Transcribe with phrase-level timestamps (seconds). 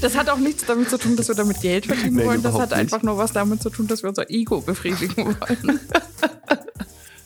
[0.00, 2.42] Das hat auch nichts damit zu tun, dass wir damit Geld verdienen Nein, wollen.
[2.42, 2.78] Das hat nicht.
[2.78, 5.80] einfach nur was damit zu tun, dass wir unser Ego befriedigen wollen.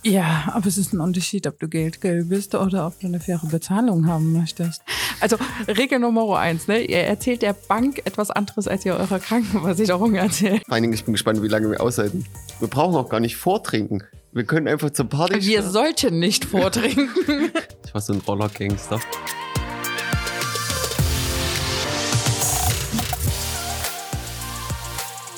[0.06, 3.40] Ja, aber es ist ein Unterschied, ob du Geldgeil bist oder ob du eine faire
[3.50, 4.82] Bezahlung haben möchtest.
[5.18, 6.82] Also Regel Nummer eins, ne?
[6.82, 10.62] Ihr erzählt der Bank etwas anderes, als ihr eurer Krankenversicherung erzählt.
[10.66, 12.26] Vor allen Dingen, ich bin gespannt, wie lange wir aushalten.
[12.58, 14.02] Wir brauchen auch gar nicht vortrinken.
[14.32, 15.72] Wir können einfach zur Party Wir starten.
[15.72, 17.08] sollten nicht vortrinken.
[17.86, 19.00] Ich war so ein Roller-Gangster.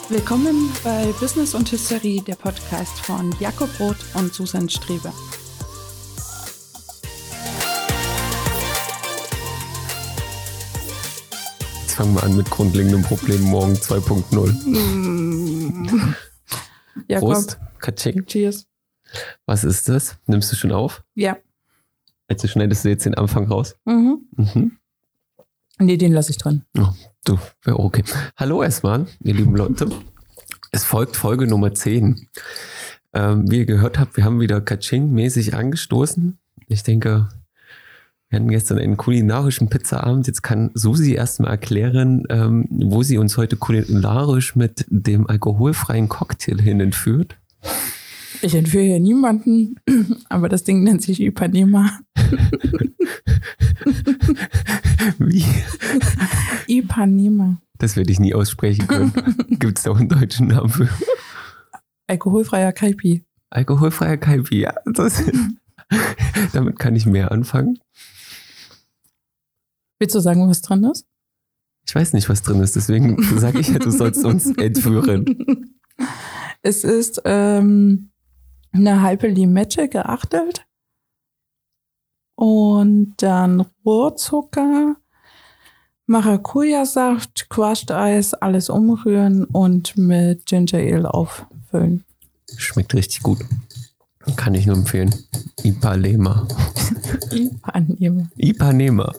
[0.09, 5.13] Willkommen bei Business und Hysterie, der Podcast von Jakob Roth und Susan Strebe.
[11.83, 16.15] Jetzt fangen wir an mit grundlegenden Problemen morgen 2.0.
[17.09, 17.59] Jakob, Prost.
[17.79, 18.25] Katsching.
[18.27, 18.67] cheers.
[19.47, 20.19] Was ist das?
[20.27, 21.03] Nimmst du schon auf?
[21.15, 21.37] Ja.
[22.29, 23.77] Also schneidest du jetzt den Anfang raus?
[23.85, 24.19] Mhm.
[24.37, 24.79] Mhm.
[25.79, 26.63] Nee, den lasse ich drin.
[26.79, 26.89] Oh,
[27.25, 28.03] du, okay.
[28.37, 29.91] Hallo erstmal, ihr lieben Leute.
[30.73, 32.29] Es folgt Folge Nummer 10.
[33.13, 36.39] Ähm, wie ihr gehört habt, wir haben wieder Kaching-mäßig angestoßen.
[36.69, 37.29] Ich denke,
[38.31, 40.27] wir hatten gestern einen kulinarischen Pizzaabend.
[40.27, 46.59] Jetzt kann Susi erstmal erklären, ähm, wo sie uns heute kulinarisch mit dem alkoholfreien Cocktail
[46.59, 47.37] hin entführt.
[48.41, 49.77] Ich entführe hier niemanden,
[50.31, 51.99] aber das Ding nennt sich Ipanema.
[55.19, 55.45] Wie?
[56.67, 57.61] Ipanema.
[57.79, 59.13] Das werde ich nie aussprechen können.
[59.51, 60.89] Gibt es da auch einen deutschen Namen für?
[62.07, 63.25] Alkoholfreier Kaipi.
[63.51, 64.75] Alkoholfreier Kaipi, ja.
[64.95, 65.23] Das,
[66.53, 67.79] damit kann ich mehr anfangen.
[69.99, 71.07] Willst du sagen, was drin ist?
[71.87, 75.77] Ich weiß nicht, was drin ist, deswegen sage ich ja, du sollst uns entführen.
[76.63, 78.11] Es ist ähm,
[78.73, 80.67] eine halbe Limette geachtelt
[82.37, 84.97] und dann Rohrzucker,
[86.07, 92.05] Maracuja-Saft, Crushed Eis, alles umrühren und mit Ginger Ale auffüllen.
[92.57, 93.39] Schmeckt richtig gut.
[94.37, 95.15] Kann ich nur empfehlen.
[95.63, 96.47] Ipanema.
[97.33, 98.29] Ipanema.
[98.37, 99.13] Ipanema.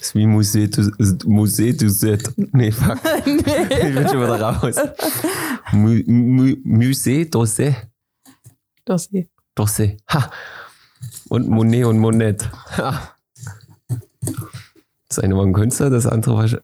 [0.00, 0.82] ist wie Musée du,
[1.28, 2.32] Musée du Set.
[2.52, 2.98] Nee, fuck.
[3.26, 4.76] Ich bin schon wieder raus.
[5.72, 7.74] Mu, mu, Musée d'Orsay.
[8.84, 9.28] Dossier.
[9.54, 9.96] D'Orsay.
[10.08, 10.30] Ha.
[11.30, 12.50] Und Monet und Monet.
[12.76, 13.14] Ha.
[15.08, 16.44] Das eine war ein Künstler, das andere war.
[16.44, 16.62] Sch-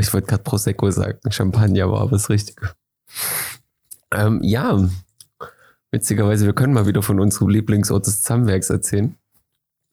[0.00, 1.18] Ich wollte gerade Prosecco sagen.
[1.30, 2.70] Champagner war aber das Richtige.
[4.10, 4.88] Ähm, ja.
[5.90, 9.14] Witzigerweise, wir können mal wieder von unserem Lieblingsort des Zahnwerks erzählen.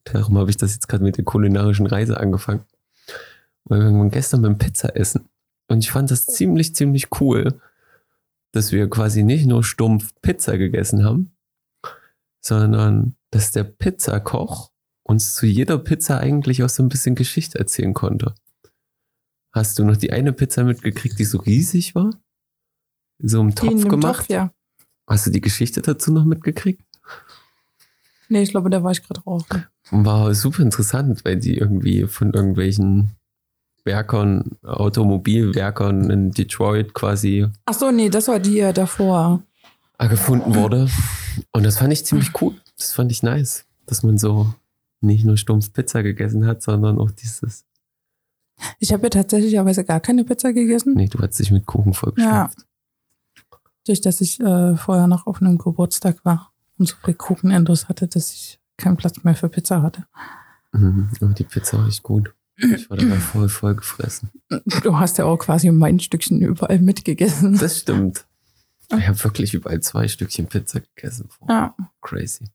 [0.06, 2.62] Darum habe ich das jetzt gerade mit der kulinarischen Reise angefangen.
[3.66, 5.28] Weil wir waren gestern beim Pizza essen.
[5.68, 7.60] Und ich fand das ziemlich, ziemlich cool,
[8.54, 11.32] dass wir quasi nicht nur stumpf Pizza gegessen haben,
[12.42, 14.72] sondern dass der Pizzakoch
[15.04, 18.36] uns zu jeder Pizza eigentlich auch so ein bisschen Geschichte erzählen konnte.
[19.52, 22.12] Hast du noch die eine Pizza mitgekriegt, die so riesig war?
[23.18, 24.18] So im Topf gemacht?
[24.18, 24.54] Topf, ja.
[25.08, 26.84] Hast du die Geschichte dazu noch mitgekriegt?
[28.30, 29.44] Nee, ich glaube, da war ich gerade drauf.
[29.90, 33.16] War super interessant, weil die irgendwie von irgendwelchen
[33.84, 39.42] Werkern, Automobilwerkern in Detroit quasi Ach so, nee, das war die ja davor.
[40.08, 40.90] Gefunden wurde.
[41.52, 42.56] Und das fand ich ziemlich cool.
[42.78, 44.54] Das fand ich nice, dass man so
[45.02, 47.66] nicht nur stumpf Pizza gegessen hat, sondern auch dieses.
[48.80, 50.94] Ich habe ja tatsächlicherweise gar keine Pizza gegessen.
[50.96, 52.66] Nee, du hast dich mit Kuchen vollgeschafft.
[53.86, 58.08] Durch dass ich äh, vorher noch auf einem Geburtstag war und so viel Kuchenendos hatte,
[58.08, 60.06] dass ich keinen Platz mehr für Pizza hatte.
[60.74, 62.34] Mhm, aber die Pizza war echt gut.
[62.58, 64.30] Ich war dabei voll voll gefressen.
[64.84, 67.58] Du hast ja auch quasi mein Stückchen überall mitgegessen.
[67.58, 68.26] Das stimmt.
[68.98, 71.30] Ich habe wirklich überall zwei Stückchen Pizza gegessen.
[71.48, 72.46] Ja, Crazy.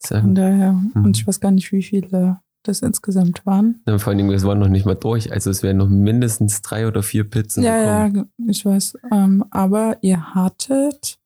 [0.00, 0.72] von daher.
[0.72, 0.92] Mhm.
[1.04, 3.82] Und ich weiß gar nicht, wie viele das insgesamt waren.
[3.86, 5.30] Ja, vor allen Dingen, es war noch nicht mal durch.
[5.32, 8.30] Also es wären noch mindestens drei oder vier Pizzen Ja, gekommen.
[8.38, 8.98] ja, ich weiß.
[9.12, 11.18] Ähm, aber ihr hattet,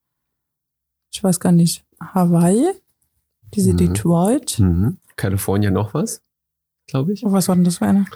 [1.12, 2.66] ich weiß gar nicht, Hawaii,
[3.54, 3.76] diese Mhm.
[3.78, 4.58] Detroit.
[4.58, 4.98] Mhm.
[5.16, 6.20] Kalifornien noch was,
[6.86, 7.24] glaube ich.
[7.24, 8.06] Oh, was war denn das für eine?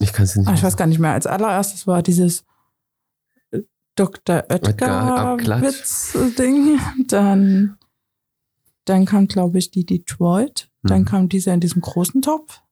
[0.00, 0.48] Ich kann es nicht.
[0.48, 1.12] Ah, ich weiß gar nicht mehr.
[1.12, 2.44] Als allererstes war dieses
[3.98, 4.44] Dr.
[4.50, 5.34] Oetker.
[5.36, 6.78] Oetker-Witz-Ding.
[7.06, 7.76] Dann,
[8.84, 10.70] dann kam, glaube ich, die Detroit.
[10.82, 11.04] Dann Mhm.
[11.06, 12.62] kam diese in diesem großen Topf,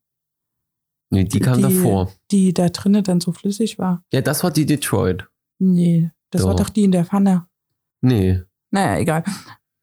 [1.11, 2.13] Nee, die kam die- davor.
[2.31, 4.05] die da drinnen dann so flüssig war.
[4.13, 5.27] Ja, das war die Detroit.
[5.59, 6.65] Nee, das war Doch.
[6.67, 7.47] doch die in der Pfanne.
[8.01, 8.43] Nee.
[8.71, 9.25] Naja, egal.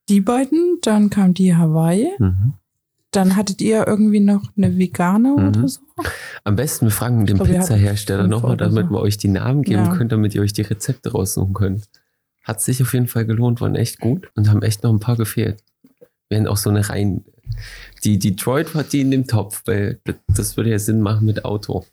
[0.09, 2.11] Die beiden, dann kam die Hawaii.
[2.19, 2.53] Mhm.
[3.13, 5.47] Dann hattet ihr irgendwie noch eine vegane Mhm.
[5.47, 5.79] oder so.
[6.43, 8.91] Am besten wir fragen den Pizzahersteller nochmal, damit so.
[8.93, 9.95] wir euch die Namen geben Ja.
[9.95, 11.85] können, damit ihr euch die Rezepte raussuchen könnt.
[12.43, 15.15] Hat sich auf jeden Fall gelohnt, waren echt gut und haben echt noch ein paar
[15.15, 15.63] gefehlt.
[16.29, 17.23] Wir haben auch so eine rein
[18.03, 21.85] Die Detroit hat die in dem Topf, weil das- würde ja Sinn machen mit Auto.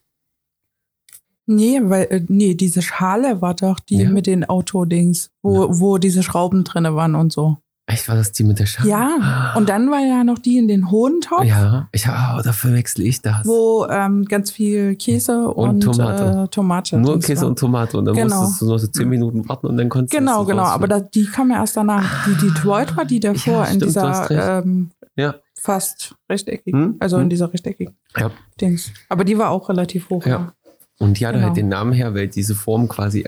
[1.46, 4.10] Nee, weil, äh, nee, diese Schale war doch die Ja.
[4.10, 7.58] mit den Autodings, wo, wo diese Schrauben drinne waren und so.
[7.86, 8.88] Echt, war das die mit der Schale?
[8.88, 12.52] Ja, und dann war ja noch die in den hohen Topf, Ja, ich, oh, da
[12.52, 13.44] verwechsel ich das.
[13.46, 16.42] wo ähm, ganz viel Käse und, Und Tomate.
[16.44, 16.98] Äh, Tomate.
[16.98, 17.48] Nur Käse war.
[17.48, 18.40] und Tomate und dann Genau.
[18.42, 21.00] musstest du nur so 10 Minuten warten und dann konntest Genau, du genau, aber da,
[21.00, 22.26] die kam ja erst danach.
[22.28, 25.34] Die Detroit war die davor Ja, in stimmt, dieser ähm, Ja.
[25.58, 26.96] fast rechteckigen, Hm?
[27.00, 27.24] also Hm?
[27.24, 28.30] in dieser rechteckigen Ja.
[28.60, 28.92] Dings.
[29.08, 30.24] Aber die war auch relativ hoch.
[30.26, 30.52] Ja.
[31.00, 31.48] Und die hatte Genau.
[31.48, 33.26] halt den Namen her, weil diese Form quasi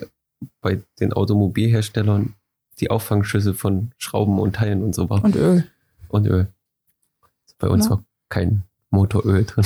[0.61, 2.35] bei den Automobilherstellern
[2.81, 5.23] die Auffangschüssel von Schrauben und Teilen und so war.
[5.25, 5.67] Und Öl.
[6.09, 6.49] Und Öl.
[7.59, 7.91] Bei uns Ja.
[7.93, 9.65] war kein Motoröl drin.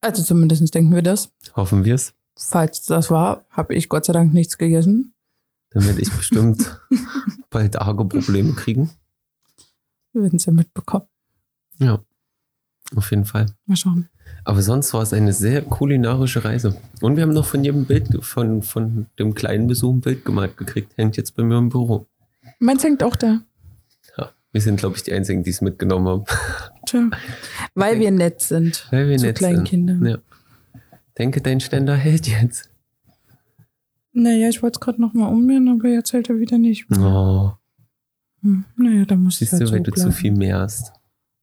[0.00, 1.30] Also zumindest denken wir das.
[1.56, 2.14] Hoffen wir es.
[2.36, 5.14] Falls das war, habe ich Gott sei Dank nichts gegessen.
[5.70, 6.80] Dann werde ich bestimmt
[7.50, 8.90] bald arge Probleme kriegen.
[10.12, 11.06] Wir werden es ja mitbekommen.
[11.78, 12.02] Ja.
[12.96, 13.46] Auf jeden Fall.
[13.66, 14.08] Mal schauen.
[14.44, 16.76] Aber sonst war es eine sehr kulinarische Reise.
[17.00, 20.56] Und wir haben noch von jedem Bild, von, von dem kleinen Besuch ein Bild gemalt
[20.56, 20.92] gekriegt.
[20.96, 22.06] Hängt jetzt bei mir im Büro.
[22.58, 23.40] Meins hängt auch da.
[24.16, 24.30] Ja.
[24.52, 26.24] Wir sind, glaube ich, die Einzigen, die es mitgenommen haben.
[26.86, 27.10] Tja.
[27.74, 28.86] Weil wir nett sind.
[28.90, 29.68] Weil wir Zu nett kleinen sind.
[29.68, 30.06] Kindern.
[30.06, 30.18] Ja.
[31.18, 32.70] Denke, dein Ständer hält jetzt.
[34.12, 36.86] Naja, ich wollte es gerade nochmal ummieren, aber jetzt hält er wieder nicht.
[36.98, 37.52] Oh,
[38.42, 38.64] Hm.
[38.76, 40.12] Naja, da muss ich siehst halt du, so weil du zu bleiben.
[40.12, 40.92] viel mehr hast.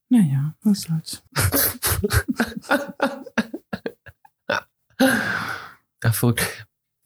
[0.09, 1.23] Naja, was soll's.
[6.03, 6.63] Ach, verrückt.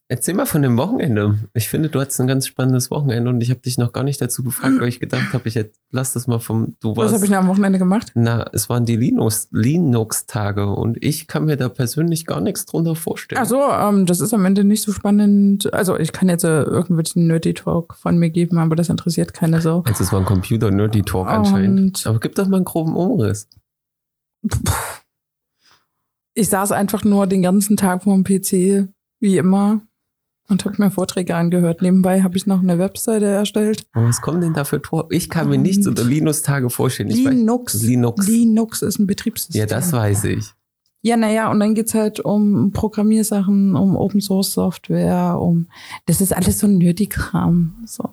[0.07, 1.39] Erzähl mal von dem Wochenende.
[1.53, 4.19] Ich finde, du hattest ein ganz spannendes Wochenende und ich habe dich noch gar nicht
[4.21, 5.57] dazu gefragt, weil ich gedacht habe, ich
[5.89, 7.13] lass das mal vom, du Was warst.
[7.13, 8.11] habe ich denn am Wochenende gemacht?
[8.15, 12.95] Na, es waren die Linux- Linux-Tage und ich kann mir da persönlich gar nichts drunter
[12.95, 13.39] vorstellen.
[13.41, 15.73] Ach so, ähm, das ist am Ende nicht so spannend.
[15.73, 19.61] Also ich kann jetzt äh, irgendwelchen Nerdy Talk von mir geben, aber das interessiert keine
[19.61, 19.83] Sau.
[19.87, 22.05] Also es war ein Computer-Nerdy-Talk anscheinend.
[22.05, 23.47] Und- Aber gib doch mal einen groben Umriss.
[26.33, 28.87] Ich saß einfach nur den ganzen Tag vor dem PC,
[29.19, 29.81] wie immer,
[30.47, 31.81] und habe mir Vorträge angehört.
[31.81, 33.85] Nebenbei habe ich noch eine Webseite erstellt.
[33.93, 35.07] Aber was kommen denn da für Tor?
[35.11, 37.09] Ich kann mir nichts unter Linux-Tage vorstellen.
[37.09, 37.81] Ich weiß- Linux.
[37.83, 38.27] Linux.
[38.27, 39.59] Linux ist ein Betriebssystem.
[39.59, 40.53] Ja, das weiß ich.
[41.03, 45.67] Ja, naja, und dann geht's halt um Programmiersachen, um Open Source Software, um
[46.05, 47.83] das ist alles so ein Nerdy-Kram.
[47.85, 48.09] So.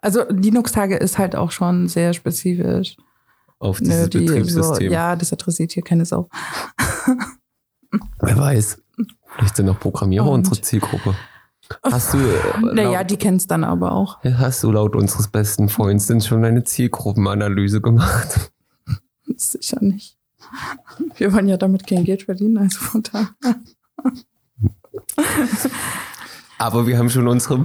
[0.00, 2.96] Also Linux-Tage ist halt auch schon sehr spezifisch.
[3.64, 4.92] Auf dieses Nerdy, so, Betriebssystem.
[4.92, 6.28] ja, das interessiert hier keine Sau.
[8.20, 8.78] Wer weiß.
[9.36, 11.14] Vielleicht sind noch Programmierer Und- unsere Zielgruppe.
[11.82, 14.22] Hast du, äh, Naja, die kennen's dann aber auch.
[14.22, 18.52] hast du laut unseres besten Freunds denn schon eine Zielgruppenanalyse gemacht?
[19.36, 20.18] Sicher nicht.
[21.16, 23.28] Wir wollen ja damit kein Geld verdienen, also von daher.
[26.58, 27.64] Aber wir haben schon unsere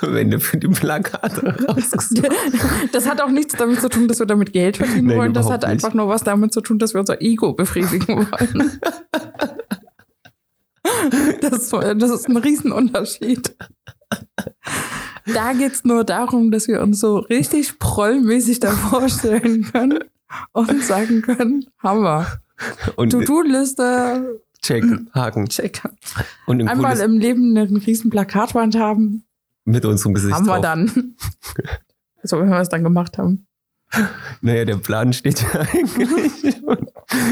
[0.12, 2.28] Wände für die Plakate rausgesucht.
[2.92, 5.34] Das hat auch nichts damit zu tun, dass wir damit Geld verdienen Nein, wollen.
[5.34, 5.70] Das hat nicht.
[5.70, 8.80] einfach nur was damit zu tun, dass wir unser Ego befriedigen wollen.
[11.40, 13.56] Das, das ist ein Riesenunterschied.
[15.26, 20.00] Da geht's nur darum, dass wir uns so richtig prollmäßig da vorstellen können
[20.52, 22.26] und sagen können, Hammer.
[22.96, 25.48] Und To-Do-Liste, check, Haken.
[25.48, 25.82] check.
[26.46, 29.24] Und ein Einmal cooles im Leben eine riesen Plakatwand haben,
[29.64, 30.62] mit unserem Gesicht haben wir drauf.
[30.62, 31.14] dann.
[32.22, 33.46] So, wenn wir es dann gemacht haben.
[34.42, 36.60] Naja, der Plan steht ja eigentlich.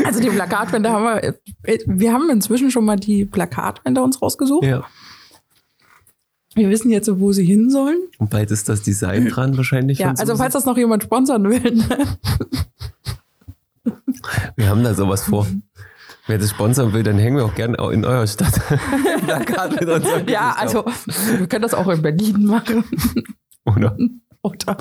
[0.06, 1.22] Also die Plakatwände haben wir,
[1.64, 4.64] äh, wir haben inzwischen schon mal die Plakatwände uns rausgesucht.
[4.64, 4.84] ja.
[6.54, 7.98] Wir wissen jetzt, wo sie hin sollen.
[8.18, 9.98] Und bald ist das Design dran wahrscheinlich.
[9.98, 11.76] Ja, also falls das noch jemand sponsern will.
[11.76, 12.18] Ne?
[14.56, 15.46] Wir haben da sowas vor.
[16.28, 18.60] Wer das sponsern will, dann hängen wir auch gerne in eurer Stadt.
[20.28, 20.84] Ja, also
[21.38, 22.84] wir können das auch in Berlin machen.
[23.64, 23.96] Oder
[24.42, 24.76] Oder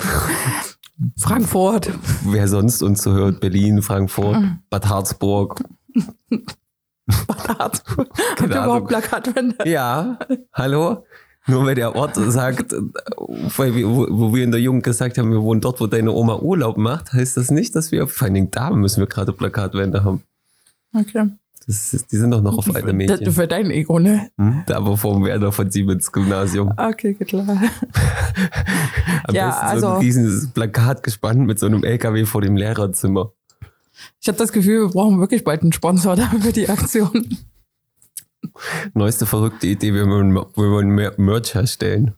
[1.16, 1.90] Frankfurt.
[2.24, 4.58] wer sonst uns so hört, Berlin, Frankfurt, Mhm.
[4.70, 5.62] Bad Harzburg.
[7.26, 8.08] Bad Harzburg.
[8.38, 9.56] Habt ihr überhaupt Plakatwände?
[9.68, 10.18] Ja,
[10.52, 11.04] hallo?
[11.46, 12.74] Nur weil der Ort sagt,
[13.16, 17.14] wo wir in der Jugend gesagt haben, wir wohnen dort, wo deine Oma Urlaub macht,
[17.14, 20.22] heißt das nicht, dass wir, vor allen Dingen da müssen wir gerade Plakatwände haben.
[20.94, 21.30] Okay.
[21.66, 23.30] Das ist, die sind doch noch auf Das Mädchen.
[23.32, 24.30] für dein Ego, ne?
[24.38, 24.62] Hm?
[24.66, 26.72] Da aber vom Werder von Siemens Gymnasium.
[26.78, 27.46] Okay, klar.
[29.24, 32.56] Am Ja, besten so ein also- riesiges Plakat gespannt mit so einem LKW vor dem
[32.56, 33.32] Lehrerzimmer.
[34.20, 37.36] Ich habe das Gefühl, wir brauchen wirklich bald einen Sponsor für die Aktion.
[38.94, 42.14] Neueste verrückte Idee, wir wollen, wir wollen Merch herstellen.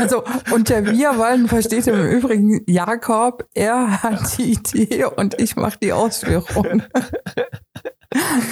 [0.00, 0.22] Also
[0.52, 5.92] unter wir wollen versteht im Übrigen Jakob, er hat die Idee und ich mache die
[5.92, 6.82] Ausführung.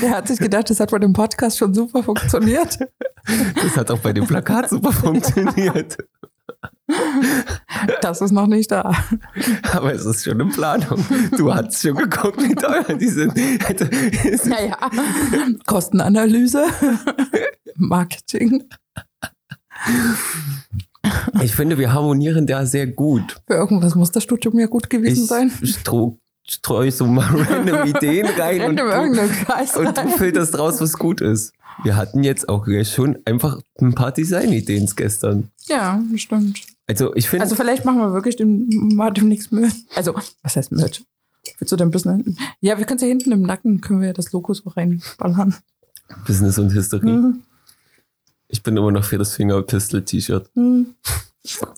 [0.03, 2.79] Der hat sich gedacht, das hat bei dem Podcast schon super funktioniert.
[3.63, 5.97] Das hat auch bei dem Plakat super funktioniert.
[8.03, 8.93] Das ist noch nicht da.
[9.73, 11.05] Aber es ist schon in Planung.
[11.37, 13.33] Du hast schon geguckt, wie teuer die sind.
[13.67, 14.77] Also, Naja,
[15.67, 16.67] Kostenanalyse,
[17.77, 18.65] Marketing.
[21.43, 23.37] Ich finde, wir harmonieren da sehr gut.
[23.47, 25.51] Für irgendwas muss das Studium ja gut gewesen Ich sein.
[25.63, 30.59] stro- streue so mal random Ideen rein und Random du, irgendeinen Scheiß und du filterst
[30.59, 31.53] raus, was gut ist.
[31.83, 35.51] Wir hatten jetzt auch schon einfach ein paar Designideen gestern.
[35.67, 36.61] Ja, stimmt.
[36.87, 39.73] Also ich finde, Also vielleicht machen wir wirklich dem, mal demnächst Merch.
[39.97, 41.03] Also, was heißt Merch?
[41.59, 42.39] Willst du denn ein bisschen...
[42.61, 45.55] Ja, wir können ja hinten im Nacken, können wir ja das Logo so reinballern.
[46.27, 47.07] Business und History.
[47.11, 47.43] Mhm.
[48.55, 50.49] Ich bin immer noch für das Fingerpistol-T-Shirt.
[50.55, 50.95] Mhm.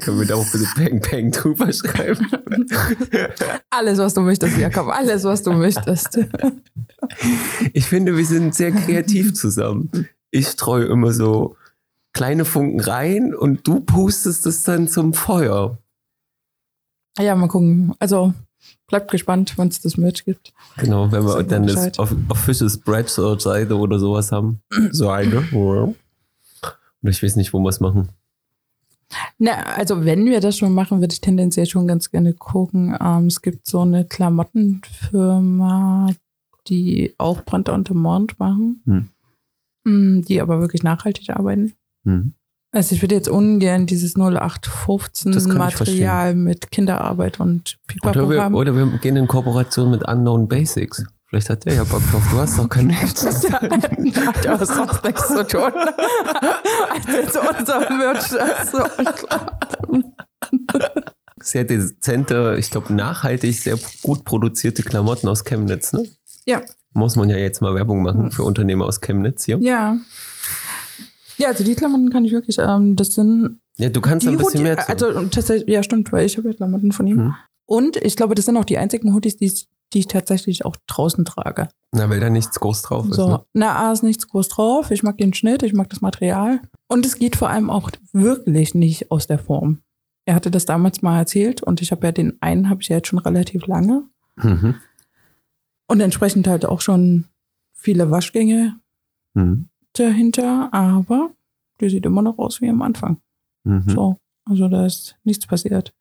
[0.00, 2.24] Können wir da auch bitte Bang Bang drüber schreiben?
[3.70, 4.86] Alles, was du möchtest, Jakob.
[4.86, 6.20] Alles, was du möchtest.
[7.72, 9.90] Ich finde, wir sind sehr kreativ zusammen.
[10.30, 11.56] Ich streue immer so
[12.12, 15.78] kleine Funken rein und du pustest es dann zum Feuer.
[17.18, 17.92] Ja, mal gucken.
[17.98, 18.34] Also,
[18.90, 20.52] bleibt gespannt, wenn es das Merch gibt.
[20.76, 21.98] Genau, wenn wir dann das Bescheid.
[22.28, 24.60] Official Spread-Seite oder sowas haben.
[24.90, 25.44] Seite.
[25.52, 25.94] Oder
[27.02, 28.10] ich weiß nicht, wo wir es machen.
[29.38, 32.96] Na, also wenn wir das schon machen, würde ich tendenziell schon ganz gerne gucken.
[33.00, 36.10] Ähm, es gibt so eine Klamottenfirma,
[36.68, 39.08] die auch Brand on Demand machen, Hm.
[39.84, 41.72] Mm, die aber wirklich nachhaltig arbeiten.
[42.04, 42.34] Hm.
[42.72, 48.12] Also ich würde jetzt ungern dieses 0815 Das kann ich Material mit Kinderarbeit und Oder
[48.12, 48.54] Pipapo wir, haben.
[48.54, 51.04] oder wir gehen in Kooperation mit Unknown Basics.
[51.26, 52.22] Vielleicht hat der ja Bock drauf.
[52.30, 52.94] Du hast doch keine.
[52.94, 55.72] Hat ja sonst nichts zu tun.
[57.06, 57.86] Als unser
[58.70, 58.78] so
[61.42, 65.92] sehr dezente, ich glaube nachhaltig, sehr gut produzierte Klamotten aus Chemnitz.
[65.92, 66.04] Ne?
[66.44, 66.62] Ja.
[66.92, 69.58] Muss man ja jetzt mal Werbung machen für Unternehmer aus Chemnitz hier.
[69.60, 69.96] Ja.
[71.40, 74.60] Ja, also die Klamotten kann ich wirklich, ähm, das sind Ja, du kannst ein bisschen
[74.60, 74.88] Hoodie- mehr zu.
[74.88, 77.16] Also tatsächlich, ja stimmt, weil ich habe ja Klamotten von ihm.
[77.16, 77.34] Mhm.
[77.66, 79.52] Und ich glaube, das sind auch die einzigen Hoodies, die,
[79.92, 81.68] die ich tatsächlich auch draußen trage.
[81.92, 83.16] Na, weil da nichts groß drauf ist.
[83.16, 83.44] So, Ne?
[83.54, 84.90] na, A ist nichts groß drauf.
[84.90, 86.60] Ich mag den Schnitt, ich mag das Material.
[86.88, 89.78] Und es geht vor allem auch wirklich nicht aus der Form.
[90.26, 92.96] Er hatte das damals mal erzählt und ich habe ja den einen, habe ich ja
[92.96, 94.04] jetzt schon relativ lange.
[94.36, 94.74] Mhm.
[95.88, 97.24] Und entsprechend halt auch schon
[97.72, 98.78] viele Waschgänge
[99.34, 99.68] Mhm.
[99.94, 101.30] Dahinter, aber
[101.80, 103.20] der sieht immer noch aus wie am Anfang.
[103.64, 103.84] Mhm.
[103.88, 105.94] So, also da ist nichts passiert.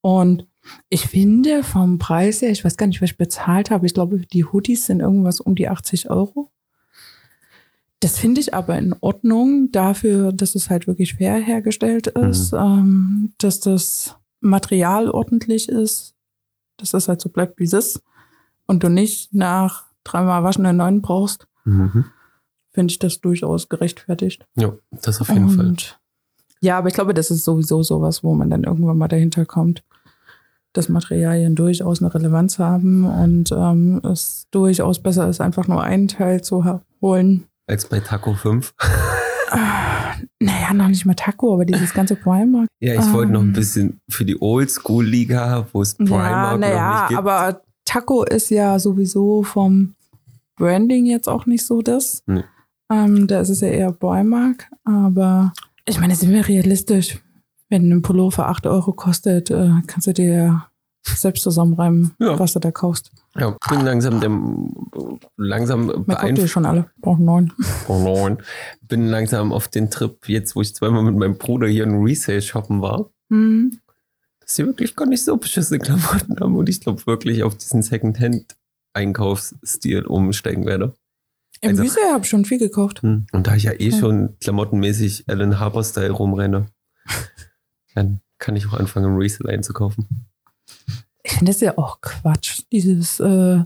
[0.00, 0.46] Und
[0.88, 4.18] ich finde vom Preis her, ich weiß gar nicht, was ich bezahlt habe, ich glaube,
[4.18, 6.50] die Hoodies sind irgendwas um die 80 Euro.
[8.00, 13.32] Das finde ich aber in Ordnung dafür, dass es halt wirklich fair hergestellt ist, ähm,
[13.38, 16.14] dass das Material ordentlich ist,
[16.76, 18.02] dass das halt so bleibt, wie es ist
[18.66, 22.04] und du nicht nach dreimal waschen einen neuen brauchst, Mhm.
[22.74, 24.44] Finde ich das durchaus gerechtfertigt.
[24.56, 25.66] Ja, das auf jeden Fall.
[25.68, 25.98] Und
[26.60, 29.82] ja, aber ich glaube, das ist sowieso sowas, wo man dann irgendwann mal dahinter kommt,
[30.72, 36.08] dass Materialien durchaus eine Relevanz haben und ähm, es durchaus besser ist, einfach nur einen
[36.08, 37.44] Teil zu holen.
[37.66, 38.74] Als bei Taco 5.
[40.40, 42.66] Naja, noch nicht mal Taco, aber dieses ganze Primark.
[42.80, 43.52] Ja, ich wollte noch ein Ähm.
[43.52, 47.18] bisschen für die Oldschool-Liga, wo es Ja, Primark noch naja, nicht gibt.
[47.18, 49.94] aber Taco ist ja sowieso vom
[50.56, 52.22] Branding jetzt auch nicht so das.
[52.26, 52.44] Nee.
[52.90, 55.52] Ähm, da ist es ja eher Primark, aber
[55.86, 57.18] ich meine, sind wir realistisch?
[57.70, 60.66] Wenn ein Pullover 8 Euro kostet, äh, kannst du dir
[61.06, 62.38] selbst zusammenreimen, Ja.
[62.38, 63.10] was du da kaufst.
[63.36, 64.70] ja, bin langsam dem,
[65.36, 66.52] langsam beeinflusst.
[66.52, 67.52] schon alle, brauchen neun.
[67.88, 68.38] Oh nein.
[68.82, 72.42] Bin langsam auf den Trip, jetzt wo ich zweimal mit meinem Bruder hier in Resale
[72.42, 73.78] shoppen war, Hm.
[74.40, 77.82] dass sie wirklich gar nicht so beschissene Klamotten haben und ich glaube wirklich auf diesen
[77.82, 80.94] Secondhand-Einkaufsstil umsteigen werde.
[81.64, 83.02] Im Also- Resale habe ich schon viel gekauft.
[83.02, 83.26] Hm.
[83.32, 86.66] Und da ich ja eh schon klamottenmäßig Alan Harper-Style rumrenne,
[87.94, 90.06] dann kann ich auch anfangen, Resale einzukaufen.
[91.22, 93.64] Ich finde das ja auch Quatsch, dieses äh,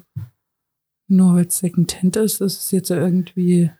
[1.08, 3.70] nur weil es Secondhand ist, ist es jetzt irgendwie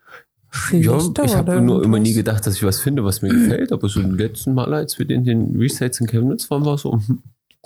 [0.73, 3.71] Ja, ich habe nur immer nie gedacht, dass ich was finde, was mir gefällt.
[3.71, 6.95] Aber so die letzten Mal, als wir in den Resales in Chemnitz waren, war so
[6.95, 7.23] hm,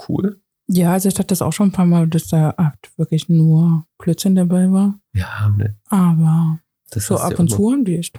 [0.08, 0.41] cool.
[0.74, 4.34] Ja, also ich hatte das auch schon ein paar Mal, dass da wirklich nur Blödsinn
[4.34, 4.98] dabei war.
[5.12, 6.60] Ja, ne, Aber
[6.90, 8.18] das so ab und zu haben die echt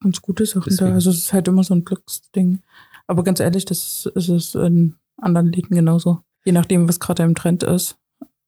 [0.00, 0.90] ganz gute Sachen Deswegen.
[0.90, 0.94] da.
[0.94, 2.60] Also es ist halt immer so ein Glücksding.
[3.06, 6.22] Aber ganz ehrlich, das ist es in anderen Läden genauso.
[6.44, 7.98] Je nachdem, was gerade im Trend ist,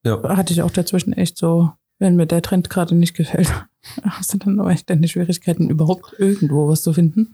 [0.05, 0.23] Ja.
[0.37, 3.53] hatte ich auch dazwischen echt so, wenn mir der Trend gerade nicht gefällt,
[4.03, 7.33] hast du dann auch echt deine Schwierigkeiten, überhaupt irgendwo was zu finden.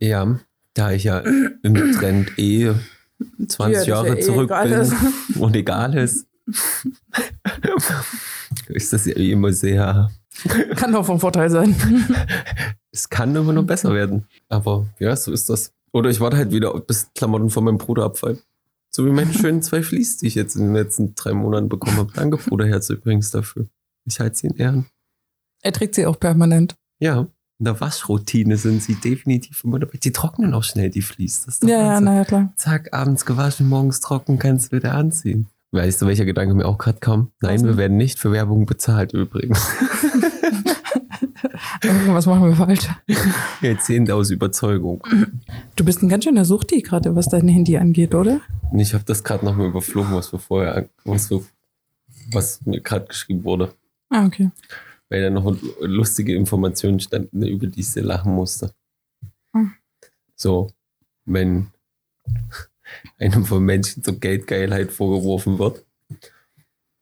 [0.00, 0.38] Ja,
[0.72, 2.72] da ich ja im Trend eh
[3.46, 4.94] 20 Ja, Jahre ja eh zurück egal bin ist.
[5.38, 6.26] und egal ist,
[8.68, 10.10] ist das ja eh immer sehr,
[10.76, 11.74] Kann auch vom Vorteil sein.
[12.92, 14.26] es kann immer nur besser werden.
[14.48, 15.72] Aber ja, so ist das.
[15.92, 18.38] Oder ich warte halt wieder, bis Klamotten von meinem Bruder abfallen.
[18.90, 21.96] So wie meine schönen zwei Fleece, die ich jetzt in den letzten drei Monaten bekommen
[21.96, 22.12] habe.
[22.14, 23.66] Danke, Bruderherz, übrigens dafür.
[24.04, 24.86] Ich halte sie in Ehren.
[25.62, 26.74] Er trägt sie auch permanent.
[26.98, 27.26] Ja,
[27.64, 29.96] in der Waschroutine sind sie definitiv immer dabei.
[29.96, 31.46] Die trocknen auch schnell, die Fleece.
[31.46, 32.52] Das ist doch Ja, ja, naja, klar.
[32.56, 35.46] Zack, abends gewaschen, morgens trocken, kannst du wieder anziehen.
[35.72, 37.30] Weißt du, welcher Gedanke mir auch gerade kam?
[37.40, 39.66] Nein, Was wir werden nicht für Werbung bezahlt übrigens.
[41.82, 42.86] Irgendwas machen wir falsch.
[43.62, 45.02] Erzählen aus Überzeugung.
[45.76, 48.42] Du bist ein ganz schöner Suchti gerade, was dein Handy angeht, oder?
[48.76, 51.40] Ich habe das gerade nochmal überflogen, was wir vorher, was, wir,
[52.30, 53.72] was mir gerade geschrieben wurde.
[54.10, 54.50] Ah, okay.
[55.08, 58.72] Weil da noch lustige Informationen standen, über die ich lachen musste.
[59.52, 59.74] Hm.
[60.34, 60.70] So,
[61.24, 61.68] wenn
[63.18, 65.84] einem von Menschen so Geldgeilheit vorgeworfen wird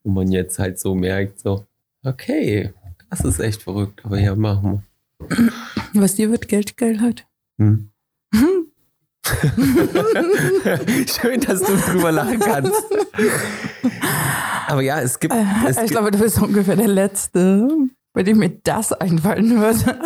[0.02, 1.66] und man jetzt halt so merkt, so,
[2.04, 2.73] okay,
[3.11, 4.85] das ist echt verrückt, aber ja, machen
[5.94, 7.26] Was dir wird Geldgeilheit?
[7.59, 7.90] wir.
[8.35, 8.73] Hm.
[11.06, 12.82] Schön, dass du drüber lachen kannst.
[14.73, 15.35] Aber ja, es gibt.
[15.69, 17.69] Es ich glaube, du bist ungefähr der Letzte,
[18.14, 20.00] bei dem mir das einfallen würde.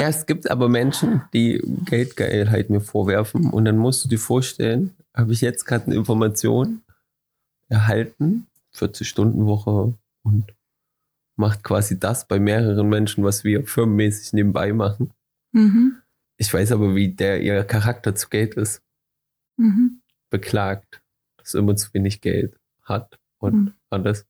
[0.00, 4.96] Ja, es gibt aber Menschen, die Geldgeilheit mir vorwerfen und dann musst du dir vorstellen,
[5.14, 6.82] habe ich jetzt gerade eine Information
[7.68, 10.54] erhalten, 40-Stunden-Woche und
[11.36, 15.12] macht quasi das bei mehreren Menschen, was wir firmenmäßig nebenbei machen.
[15.52, 15.98] Mhm.
[16.36, 18.82] Ich weiß aber, wie der ihr Charakter zu Geld ist.
[19.56, 20.00] Mhm.
[20.30, 21.00] Beklagt,
[21.36, 23.72] dass er immer zu wenig Geld hat und Mhm.
[23.90, 24.26] alles.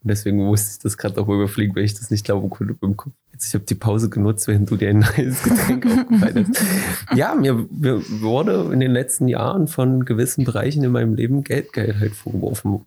[0.00, 2.96] Und deswegen musste ich das gerade auch überfliegen, weil ich das nicht glauben konnte beim
[2.96, 3.12] Kopf.
[3.32, 6.64] Jetzt, ich habe die Pause genutzt, während du dir ein neues Getränk aufgefallen hast.
[7.18, 11.98] Ja, mir, mir wurde in den letzten Jahren von gewissen Bereichen in meinem Leben Geldgeld
[11.98, 12.86] halt vorgeworfen,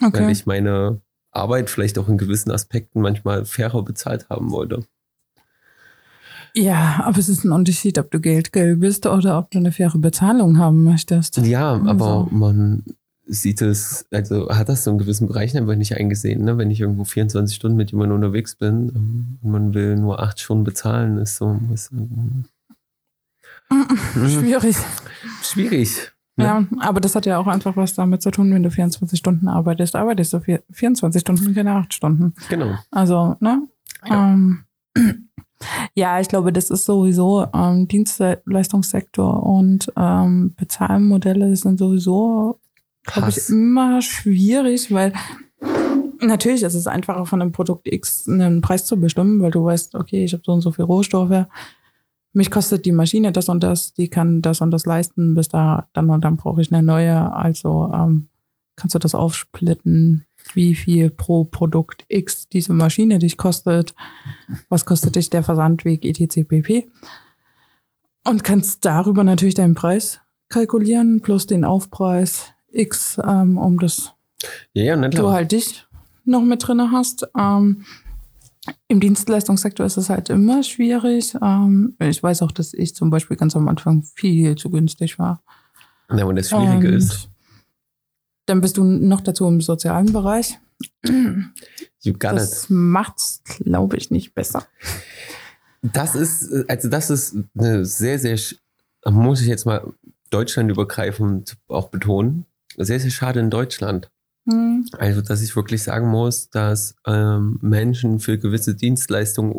[0.00, 0.32] weil Okay.
[0.32, 4.84] ich meine Arbeit vielleicht auch in gewissen Aspekten manchmal fairer bezahlt haben wollte.
[6.54, 9.96] Ja, aber es ist ein Unterschied, ob du Geldgeil bist oder ob du eine faire
[9.98, 11.38] Bezahlung haben möchtest.
[11.38, 12.28] Ja, aber Also.
[12.30, 12.84] man
[13.34, 16.58] sieht es, also hat das so in gewissen Bereichen einfach nicht eingesehen, ne?
[16.58, 20.38] Wenn ich irgendwo 24 Stunden mit jemandem unterwegs bin ähm, und man will nur acht
[20.38, 22.44] Stunden bezahlen, ist so ist, ähm,
[24.28, 24.76] Schwierig.
[25.42, 26.12] schwierig.
[26.36, 26.44] Ne?
[26.44, 29.48] Ja, aber das hat ja auch einfach was damit zu tun, wenn du 24 Stunden
[29.48, 29.96] arbeitest.
[29.96, 32.34] Arbeitest du vier- 24 Stunden, keine 8 Stunden.
[32.48, 32.74] Genau.
[32.90, 33.66] Also, ne?
[34.06, 34.32] Ja.
[34.32, 34.64] Ähm,
[35.94, 42.58] ja, ich glaube, das ist sowieso ähm, Dienstleistungssektor und ähm, Bezahlmodelle sind sowieso,
[43.04, 45.12] glaube ich, immer schwierig, weil
[46.20, 49.94] natürlich ist es einfacher von einem Produkt X einen Preis zu bestimmen, weil du weißt,
[49.94, 51.46] okay, ich habe so und so viel Rohstoffe.
[52.32, 55.88] Mich kostet die Maschine das und das, die kann das und das leisten, bis da
[55.92, 57.32] dann und dann brauche ich eine neue.
[57.32, 58.28] Also ähm,
[58.76, 63.94] kannst du das aufsplitten, wie viel pro Produkt X diese Maschine dich kostet,
[64.68, 66.48] was kostet dich der Versandweg etc.
[66.48, 66.90] pp.
[68.24, 74.12] Und kannst darüber natürlich deinen Preis kalkulieren, plus den Aufpreis X, ähm, um das
[74.72, 75.86] Ja, ja, du halt dich
[76.24, 77.26] noch mit drinne hast.
[77.36, 77.84] Ähm,
[78.88, 81.34] Im Dienstleistungssektor ist es halt immer schwierig.
[81.42, 85.42] Ähm, ich weiß auch, dass ich zum Beispiel ganz am Anfang viel zu günstig war.
[86.10, 87.28] Ja, und das Schwierige Und ist,
[88.46, 90.58] Dann bist du noch dazu im sozialen Bereich.
[92.42, 92.42] it.
[92.42, 94.66] Das macht's, glaube ich, nicht besser.
[95.82, 98.38] Das ist, also das ist eine sehr, sehr,
[99.08, 99.92] muss ich jetzt mal
[100.30, 102.46] deutschlandübergreifend auch betonen,
[102.78, 104.10] sehr, sehr schade in Deutschland.
[104.48, 104.86] Hm.
[104.98, 109.52] Also, dass ich wirklich sagen muss, dass ähm, Menschen für gewisse Dienstleistungen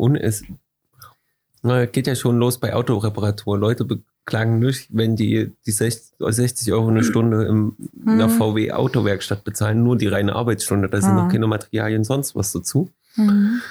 [1.62, 3.58] na, geht ja schon los bei Autoreparatur.
[3.58, 8.32] Leute beklagen nicht, wenn die die 60, 60 Euro eine Stunde im, in einer Mhm.
[8.38, 10.88] VW Autowerkstatt bezahlen, nur die reine Arbeitsstunde.
[10.88, 11.24] Da sind Ah.
[11.24, 12.90] noch keine Materialien, sonst was dazu.
[13.16, 13.62] Mhm.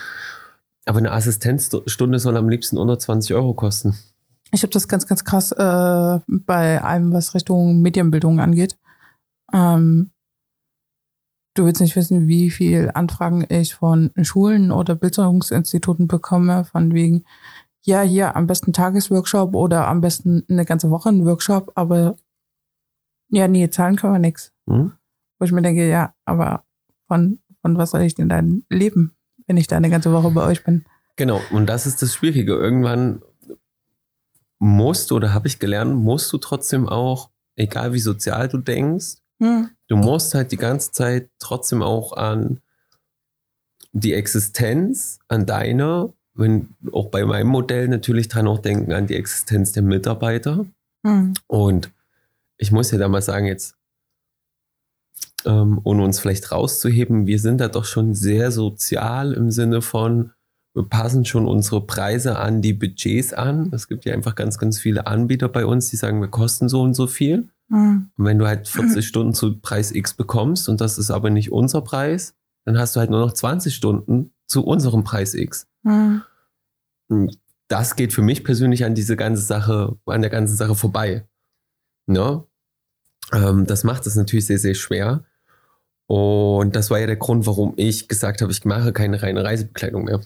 [0.85, 3.95] Aber eine Assistenzstunde soll am liebsten unter 20 Euro kosten.
[4.51, 8.75] Ich habe das ganz, ganz krass äh, bei allem, was Richtung Medienbildung angeht.
[9.53, 10.11] Ähm,
[11.53, 17.25] du willst nicht wissen, wie viel Anfragen ich von Schulen oder Bildungsinstituten bekomme, von wegen,
[17.85, 22.15] ja, hier am besten Tagesworkshop oder am besten eine ganze Woche ein Workshop, aber
[23.29, 24.53] ja, nee, zahlen können wir nix.
[24.67, 24.93] Hm?
[25.39, 26.63] Wo ich mir denke, ja, aber
[27.07, 29.15] von, von was soll ich denn dann leben,
[29.47, 30.85] wenn ich da eine ganze Woche bei euch bin?
[31.15, 32.53] Genau, und das ist das Schwierige.
[32.53, 33.21] Irgendwann
[34.59, 39.17] musst du, oder habe ich gelernt, musst du trotzdem auch, egal wie sozial du denkst,
[39.43, 39.69] Hm.
[39.89, 42.61] du musst halt die ganze Zeit trotzdem auch an
[43.91, 49.15] die Existenz, an deine, wenn auch bei meinem Modell natürlich dran auch denken, an die
[49.15, 50.65] Existenz der Mitarbeiter.
[51.05, 51.33] Hm.
[51.47, 51.91] Und
[52.57, 53.75] ich muss ja da mal sagen, jetzt,
[55.45, 60.31] ähm, ohne uns vielleicht rauszuheben, wir sind da doch schon sehr sozial im Sinne von,
[60.73, 63.71] wir passen schon unsere Preise an die Budgets an.
[63.73, 66.81] Es gibt ja einfach ganz, ganz viele Anbieter bei uns, die sagen, wir kosten so
[66.81, 67.49] und so viel.
[67.73, 68.11] Mhm.
[68.15, 71.51] Und wenn du halt 40 Stunden zu Preis X bekommst und das ist aber nicht
[71.51, 75.67] unser Preis, dann hast du halt nur noch 20 Stunden zu unserem Preis X.
[75.81, 76.21] Mhm.
[77.67, 81.27] Das geht für mich persönlich an diese ganze Sache, an der ganzen Sache vorbei.
[82.05, 82.43] Ne?
[83.31, 85.25] Ähm, das macht es natürlich sehr, sehr schwer.
[86.05, 90.03] Und das war ja der Grund, warum ich gesagt habe, ich mache keine reine Reisebekleidung
[90.03, 90.21] mehr.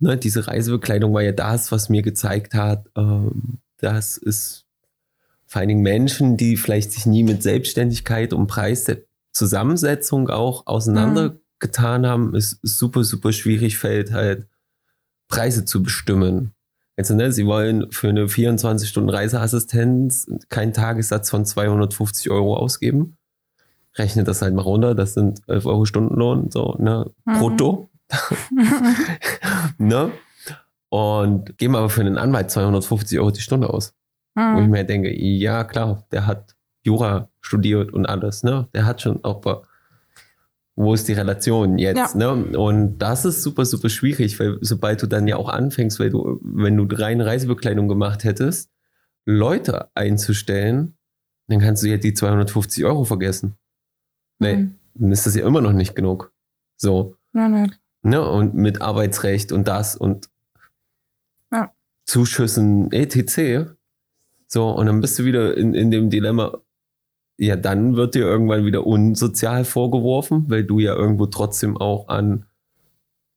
[0.00, 4.61] Ne, diese Reisebekleidung war ja das, was mir gezeigt hat, ähm, dass es
[5.52, 12.34] vor allen Dingen Menschen, die vielleicht sich nie mit Selbstständigkeit und Preiszusammensetzung auch auseinandergetan haben,
[12.34, 14.46] es super, super schwierig fällt, halt
[15.28, 16.54] Preise zu bestimmen.
[16.96, 23.18] Also, ne, sie wollen für eine 24-Stunden-Reiseassistenz keinen Tagessatz von 250 Euro ausgeben.
[23.96, 27.38] Rechnet das halt mal runter, das sind 11 Euro Stundenlohn, so, ne, Mhm.
[27.38, 27.90] brutto.
[29.76, 30.12] ne?
[30.88, 33.92] Und geben aber für einen Anwalt 250 Euro die Stunde aus.
[34.34, 34.70] Wo ich Mhm.
[34.70, 38.68] mir denke, ja klar, der hat Jura studiert und alles, ne?
[38.74, 39.42] Der hat schon auch,
[40.74, 42.32] wo ist die Relation jetzt, ne?
[42.58, 46.40] Und das ist super, super schwierig, weil sobald du dann ja auch anfängst, weil du,
[46.42, 48.70] wenn du reine Reisebekleidung gemacht hättest,
[49.26, 50.96] Leute einzustellen,
[51.48, 53.56] dann kannst du ja die 250 Euro vergessen.
[54.38, 54.74] Weil Mhm.
[54.94, 56.32] dann ist das ja immer noch nicht genug.
[56.78, 57.16] So.
[57.32, 57.74] Nein, nein.
[58.02, 58.26] Ne?
[58.28, 60.28] Und mit Arbeitsrecht und das und
[61.52, 61.70] Ja.
[62.06, 63.76] Zuschüssen, etc.
[64.52, 66.58] So, und dann bist du wieder in, in dem Dilemma,
[67.38, 72.44] ja, dann wird dir irgendwann wieder unsozial vorgeworfen, weil du ja irgendwo trotzdem auch an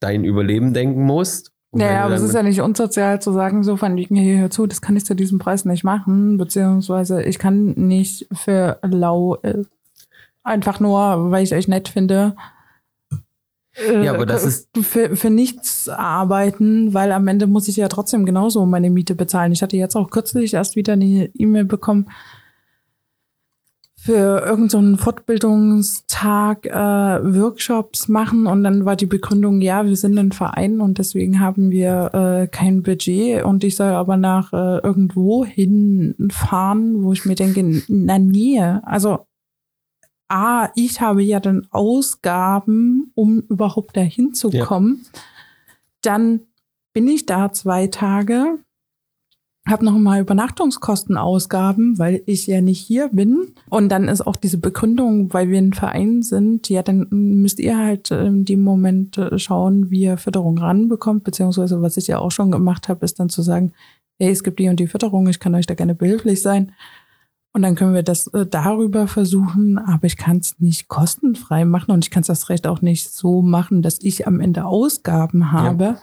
[0.01, 1.53] dein Überleben denken musst.
[1.71, 4.17] Und wenn Ja, du aber es ist ja nicht unsozial zu sagen, so von wegen
[4.17, 8.27] hier hör zu, das kann ich zu diesem Preis nicht machen, beziehungsweise ich kann nicht
[8.33, 9.63] für lau äh,
[10.43, 12.35] einfach nur, weil ich euch nett finde,
[14.03, 18.25] Ja, aber das ist- für, für nichts arbeiten, weil am Ende muss ich ja trotzdem
[18.25, 19.51] genauso meine Miete bezahlen.
[19.51, 22.07] Ich hatte jetzt auch kürzlich erst wieder eine E-Mail bekommen
[23.97, 26.73] für irgendeinen so Fortbildungstag äh,
[27.39, 31.71] Workshops machen und dann war die Begründung, ja, wir sind ein Verein und deswegen haben
[31.71, 37.33] wir äh, kein Budget und ich soll aber nach äh, irgendwo hinfahren, wo ich mir
[37.33, 39.25] denke, in der Nähe, also
[40.27, 44.65] A, ich habe ja dann Ausgaben, um überhaupt dahin zu Ja.
[44.65, 45.05] kommen.
[46.01, 46.41] Dann
[46.93, 48.59] bin ich da zwei Tage,
[49.67, 53.53] habe noch mal Übernachtungskostenausgaben, weil ich ja nicht hier bin.
[53.69, 57.77] Und dann ist auch diese Begründung, weil wir ein Verein sind, ja, dann müsst ihr
[57.77, 62.51] halt in dem Moment schauen, wie ihr Förderung ranbekommt, beziehungsweise was ich ja auch schon
[62.51, 63.73] gemacht habe, ist dann zu sagen,
[64.19, 66.71] hey, es gibt die und die Förderung, ich kann euch da gerne behilflich sein.
[67.55, 71.91] Und dann können wir das äh, darüber versuchen, aber ich kann es nicht kostenfrei machen
[71.91, 75.53] und ich kann es das Recht auch nicht so machen, dass ich am Ende Ausgaben
[75.53, 75.97] habe,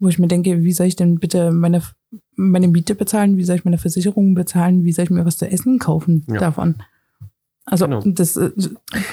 [0.00, 1.82] wo ich mir denke, wie soll ich denn bitte meine,
[2.34, 5.48] meine Miete bezahlen, wie soll ich meine Versicherungen bezahlen, wie soll ich mir was zu
[5.48, 6.38] essen kaufen Ja.
[6.40, 6.74] davon?
[7.64, 8.02] Also Genau.
[8.04, 8.50] das äh,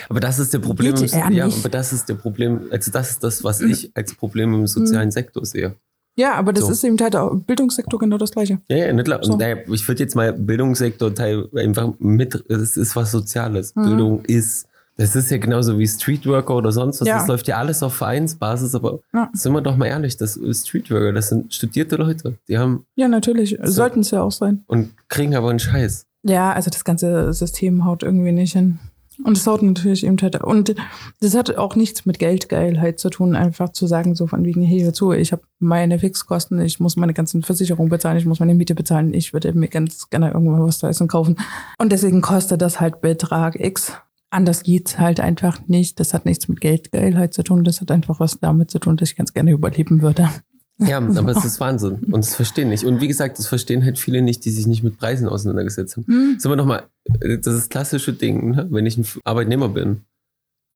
[0.10, 0.96] Aber das ist der Problem.
[0.96, 2.62] Im- ja ja, aber das ist der Problem.
[2.72, 5.76] Also das ist das, was ich als Problem im sozialen Sektor sehe.
[6.16, 6.72] Ja, aber das So.
[6.72, 8.60] ist eben halt auch im Bildungssektor genau das Gleiche.
[8.70, 9.36] Ja, ja, nicht, So.
[9.38, 13.76] naja, ich würde jetzt mal Bildungssektor teil einfach mit, das ist was Soziales.
[13.76, 13.84] Mhm.
[13.84, 17.08] Bildung ist, das ist ja genauso wie Streetworker oder sonst was.
[17.08, 17.18] Ja.
[17.20, 19.30] Das läuft ja alles auf Vereinsbasis, aber Ja.
[19.34, 22.38] sind wir doch mal ehrlich, das Streetworker, das sind studierte Leute.
[22.48, 23.58] Die haben Ja, natürlich.
[23.64, 24.64] Sollten es ja auch sein.
[24.68, 26.06] und kriegen aber einen Scheiß.
[26.24, 28.80] Ja, also das ganze System haut irgendwie nicht hin.
[29.24, 30.42] Und es haut natürlich eben halt.
[30.44, 30.76] Und
[31.22, 34.82] das hat auch nichts mit Geldgeilheit zu tun, einfach zu sagen, so von wegen, hey,
[34.82, 38.56] hör zu, ich habe meine Fixkosten, ich muss meine ganzen Versicherungen bezahlen, ich muss meine
[38.56, 41.38] Miete bezahlen, ich würde mir ganz gerne irgendwann was zu essen kaufen.
[41.78, 43.94] Und deswegen kostet das halt Betrag X.
[44.30, 46.00] Anders geht's halt einfach nicht.
[46.00, 49.10] Das hat nichts mit Geldgeilheit zu tun, das hat einfach was damit zu tun, dass
[49.10, 50.30] ich ganz gerne überleben würde.
[50.78, 52.00] Ja, aber es ist Wahnsinn.
[52.12, 52.84] Und das verstehen nicht.
[52.84, 56.06] Und wie gesagt, das verstehen halt viele nicht, die sich nicht mit Preisen auseinandergesetzt haben.
[56.06, 56.36] Hm.
[56.38, 58.68] Sind wir nochmal, das ist das klassische Ding, ne?
[58.70, 60.02] wenn ich ein Arbeitnehmer bin.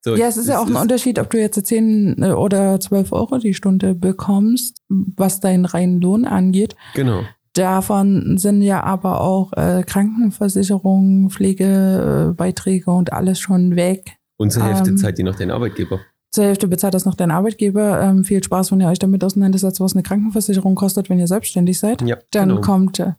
[0.01, 3.37] So, Ja, es ist ja auch ein Unterschied, ob du jetzt 10 oder 12 Euro
[3.37, 6.75] die Stunde bekommst, was deinen reinen Lohn angeht.
[6.95, 7.23] Genau.
[7.53, 14.17] Davon sind ja aber auch äh, Krankenversicherungen, Pflegebeiträge und alles schon weg.
[14.37, 15.99] Und zur Hälfte Ähm, zahlt die noch dein Arbeitgeber.
[16.31, 18.01] Zur Hälfte bezahlt das noch dein Arbeitgeber.
[18.01, 21.79] Ähm, viel Spaß, wenn ihr euch damit auseinandersetzt, was eine Krankenversicherung kostet, wenn ihr selbstständig
[21.79, 22.01] seid.
[22.03, 22.61] Ja, Dann genau.
[22.61, 23.13] kommt, äh,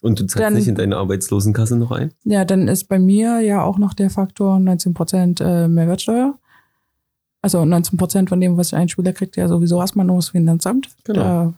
[0.00, 2.12] Und du zahlst dann- nicht in deine Arbeitslosenkasse noch ein?
[2.24, 6.38] ja, dann ist bei mir ja auch noch der Faktor 19 Prozent äh, Mehrwertsteuer.
[7.42, 10.88] Also 19 Prozent von dem, was ein Spieler kriegt, ja sowieso erstmal nur das Finanzamt.
[11.04, 11.20] Genau.
[11.20, 11.54] Da,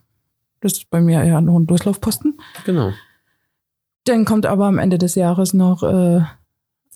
[0.61, 2.39] das ist bei mir eher nur ein Durchlaufposten.
[2.65, 2.93] Genau.
[4.05, 6.23] Dann kommt aber am Ende des Jahres noch äh,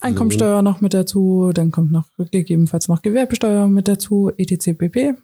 [0.03, 4.77] Einkommensteuer noch mit dazu, dann kommt noch gegebenenfalls noch Gewerbesteuer mit dazu, etc.
[4.77, 5.15] pp.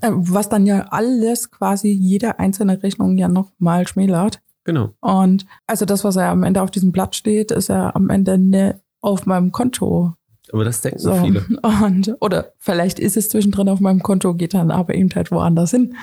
[0.00, 4.40] Äh, Was dann ja alles quasi jede einzelne Rechnung ja nochmal schmälert.
[4.64, 4.94] Genau.
[5.00, 8.36] Und also das, was ja am Ende auf diesem Blatt steht, ist ja am Ende
[8.36, 10.14] ne auf meinem Konto.
[10.52, 11.14] Aber das denken So.
[11.14, 11.44] viele.
[11.84, 15.70] Und, oder vielleicht ist es zwischendrin auf meinem Konto, geht dann aber eben halt woanders
[15.70, 15.94] hin.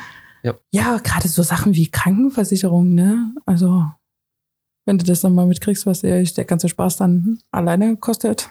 [0.44, 0.56] Ja.
[0.72, 3.34] ja, gerade so Sachen wie Krankenversicherung, ne?
[3.46, 3.86] Also,
[4.86, 8.50] wenn du das dann mal mitkriegst, was der, der ganze Spaß dann alleine kostet.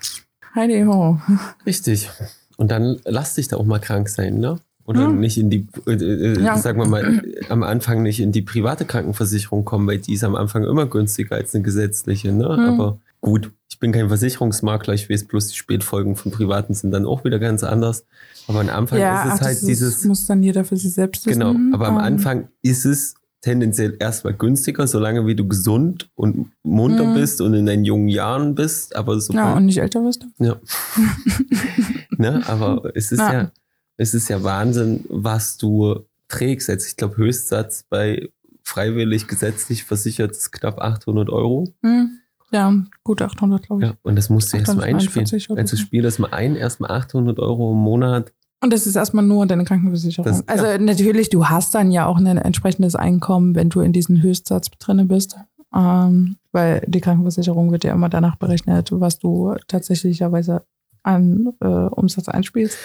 [0.55, 1.19] Heidi ho.
[1.67, 2.11] Richtig.
[2.57, 4.59] Und dann lass dich da auch mal krank sein, ne?
[4.85, 5.21] Oder Hm.
[5.21, 6.59] nicht in die, äh, äh, Ja.
[6.59, 10.35] sagen wir mal, am Anfang nicht in die private Krankenversicherung kommen, weil die ist am
[10.35, 12.49] Anfang immer günstiger als eine gesetzliche, ne?
[12.57, 12.65] Hm.
[12.65, 17.07] Aber gut, ich bin kein Versicherungsmakler, ich weiß bloß, die Spätfolgen von privaten sind dann
[17.07, 18.05] auch wieder ganz anders.
[18.49, 19.97] Aber am Anfang Ja, ist es ach, halt das dieses.
[19.99, 21.39] ist, muss dann jeder für sich selbst wissen.
[21.41, 26.53] Genau, aber am Ähm, Anfang ist es tendenziell erstmal günstiger, solange wie du gesund und
[26.63, 27.15] munter Mhm.
[27.15, 28.97] bist und in deinen jungen Jahren bist.
[28.97, 30.25] Aber so Ja, und nicht älter wirst.
[30.39, 30.57] ja.
[32.17, 32.43] ne?
[32.47, 33.33] Aber es ist ja.
[33.33, 33.51] Ja.
[33.97, 36.69] es ist ja Wahnsinn, was du trägst.
[36.69, 38.29] Jetzt, ich glaube, Höchstsatz bei
[38.65, 41.69] freiwillig gesetzlich versichert ist knapp 800 Euro.
[41.83, 42.19] Hm.
[42.53, 43.89] Ja, gut 800, glaube ich.
[43.91, 45.59] Ja, und das musst du erstmal 841 einspielen.
[45.59, 45.83] Also so.
[45.83, 48.33] spiel das mal ein, erstmal 800 Euro im Monat.
[48.63, 50.25] Und das ist erstmal nur deine Krankenversicherung.
[50.25, 50.79] Das- also ja.
[50.79, 55.05] natürlich, du hast dann ja auch ein entsprechendes Einkommen, wenn du in diesen Höchstsatz drinne
[55.05, 55.37] bist.
[55.75, 60.63] Ähm, weil die Krankenversicherung wird ja immer danach berechnet, was du tatsächlicherweise
[61.03, 62.77] an äh, Umsatz einspielst.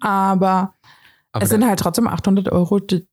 [0.00, 0.74] Aber,
[1.32, 3.06] Aber es sind halt trotzdem 800 Euro, die,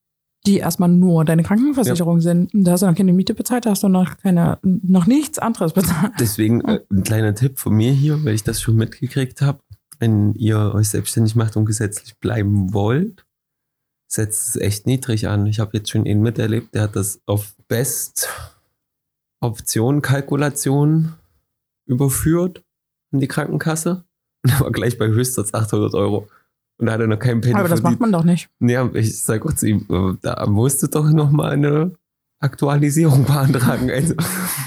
[0.45, 2.49] die erstmal nur deine Krankenversicherung sind.
[2.53, 5.73] Da hast du noch keine Miete bezahlt, da hast du noch keine, noch nichts anderes
[5.73, 6.13] bezahlt.
[6.19, 9.59] Deswegen äh, ein kleiner Tipp von mir hier, weil ich das schon mitgekriegt habe.
[9.99, 13.25] Wenn ihr euch selbstständig macht und gesetzlich bleiben wollt,
[14.07, 15.45] setzt es echt niedrig an.
[15.47, 18.29] Ich habe jetzt schon einen miterlebt, der hat das auf Best
[19.41, 21.13] Option Kalkulation
[21.85, 22.63] überführt
[23.11, 24.05] in die Krankenkasse
[24.43, 26.27] und er war gleich bei Höchstsatz 800 Euro.
[26.77, 28.01] Und da hat er noch keinen Penny Aber das macht verdient.
[28.01, 28.49] man doch nicht.
[28.59, 31.93] Ja, ich sage zu ihm, äh, da musst du doch noch mal eine
[32.41, 33.89] Aktualisierung beantragen.
[33.89, 34.13] Also,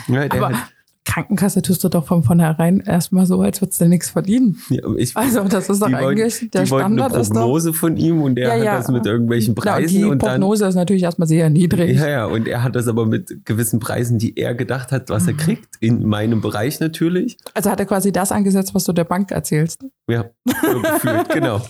[0.08, 0.70] ja, der Aber hat,
[1.09, 4.61] Krankenkasse tust du doch von vornherein erstmal so, als würdest du nichts verdienen.
[4.68, 7.37] ja, ich, Also das ist doch wollten- eigentlich der die Standard eine ist doch.
[7.40, 8.77] Prognose von ihm und der Ja, hat ja.
[8.79, 11.97] das mit irgendwelchen Preisen die und dann Prognose ist natürlich erstmal sehr niedrig.
[11.99, 15.27] ja ja und er hat das aber mit gewissen Preisen, die er gedacht hat, was
[15.27, 15.38] er Mhm.
[15.38, 17.38] kriegt in meinem Bereich natürlich.
[17.55, 19.81] Also hat er quasi das angesetzt, was du der Bank erzählst.
[20.11, 21.61] Ja, so gefühlt genau.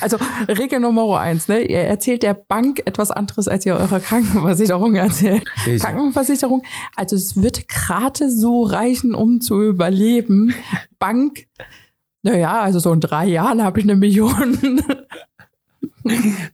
[0.00, 1.60] Also Regel Nummer eins, ne?
[1.62, 5.44] Ihr erzählt der Bank etwas anderes, als ihr eurer Krankenversicherung erzählt.
[5.66, 6.62] Ich, Krankenversicherung,
[6.96, 10.54] also es wird gerade so reichen, um zu überleben.
[10.98, 11.46] Bank,
[12.22, 14.82] naja, also so in drei Jahren habe ich eine Million.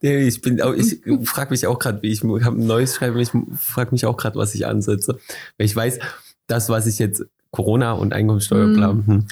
[0.01, 3.31] nee, ich bin ich frage mich auch gerade, wie ich habe ein neues Schreiben, ich
[3.57, 5.19] frage mich auch gerade, was ich ansetze.
[5.59, 5.99] Weil ich weiß,
[6.47, 8.75] das, was ich jetzt Corona und Einkommensteuer, Mhm.
[8.75, 9.27] bla, hm.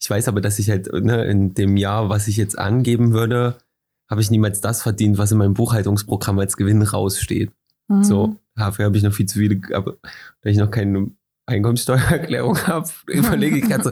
[0.00, 3.56] ich weiß aber, dass ich halt ne, in dem Jahr, was ich jetzt angeben würde,
[4.08, 7.50] habe ich niemals das verdient, was in meinem Buchhaltungsprogramm als Gewinn raussteht.
[7.88, 8.04] Mhm.
[8.04, 9.96] So, dafür habe ich noch viel zu viele, aber
[10.42, 11.10] da ich noch keine
[11.46, 13.90] Einkommensteuererklärung habe, überlege ich gerade so,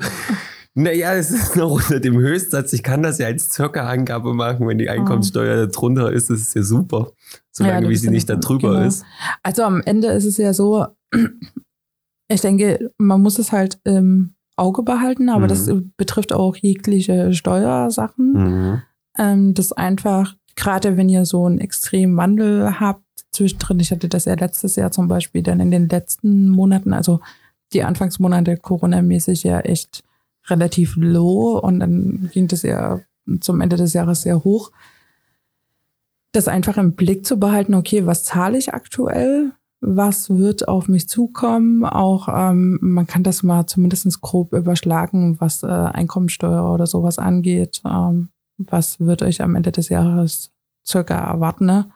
[0.74, 2.72] naja, es ist noch unter dem Höchstsatz.
[2.72, 6.40] Ich kann das ja als circa Angabe machen, wenn die Einkommensteuer da drunter ist, das
[6.40, 7.08] ist ja super.
[7.10, 8.86] Ja, Solange du wie sie ja nicht da drüber genau.
[8.86, 9.04] ist.
[9.42, 10.86] Also am Ende ist es ja so,
[12.28, 15.48] ich denke, man muss es halt im Auge behalten, aber Mhm.
[15.48, 18.32] das betrifft auch jegliche Steuersachen.
[18.32, 18.82] Mhm.
[19.18, 24.24] Ähm, das einfach, gerade wenn ihr so einen extremen Wandel habt, zwischendrin, ich hatte das
[24.26, 27.20] ja letztes Jahr zum Beispiel, dann in den letzten Monaten, also
[27.74, 30.04] die Anfangsmonate Corona-mäßig ja echt
[30.46, 33.00] relativ low und dann ging das ja
[33.40, 34.72] zum Ende des Jahres sehr hoch.
[36.32, 39.52] Das einfach im Blick zu behalten, okay, was zahle ich aktuell?
[39.80, 41.84] Was wird auf mich zukommen?
[41.84, 47.82] Auch ähm, man kann das mal zumindest grob überschlagen, was äh, Einkommensteuer oder sowas angeht.
[47.84, 50.52] Ähm, was wird euch am Ende des Jahres
[50.86, 51.90] circa erwarten, ne?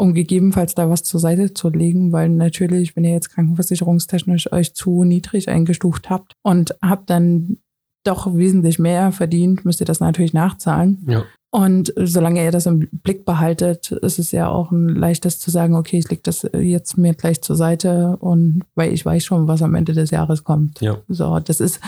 [0.00, 4.74] Um gegebenenfalls da was zur Seite zu legen, weil natürlich, wenn ihr jetzt krankenversicherungstechnisch euch
[4.74, 7.58] zu niedrig eingestuft habt und habt dann
[8.02, 11.04] doch wesentlich mehr verdient, müsst ihr das natürlich nachzahlen.
[11.06, 11.24] Ja.
[11.50, 15.74] Und solange ihr das im Blick behaltet, ist es ja auch ein leichtes zu sagen,
[15.74, 19.60] okay, ich leg das jetzt mir gleich zur Seite und weil ich weiß schon, was
[19.60, 20.80] am Ende des Jahres kommt.
[20.80, 20.96] Ja.
[21.08, 21.78] So, das ist,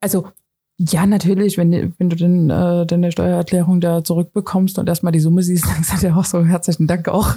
[0.00, 0.26] also
[0.90, 5.42] ja, natürlich, wenn, wenn du den, äh, deine Steuererklärung da zurückbekommst und erstmal die Summe
[5.42, 7.34] siehst, dann du ja auch so, herzlichen Dank auch.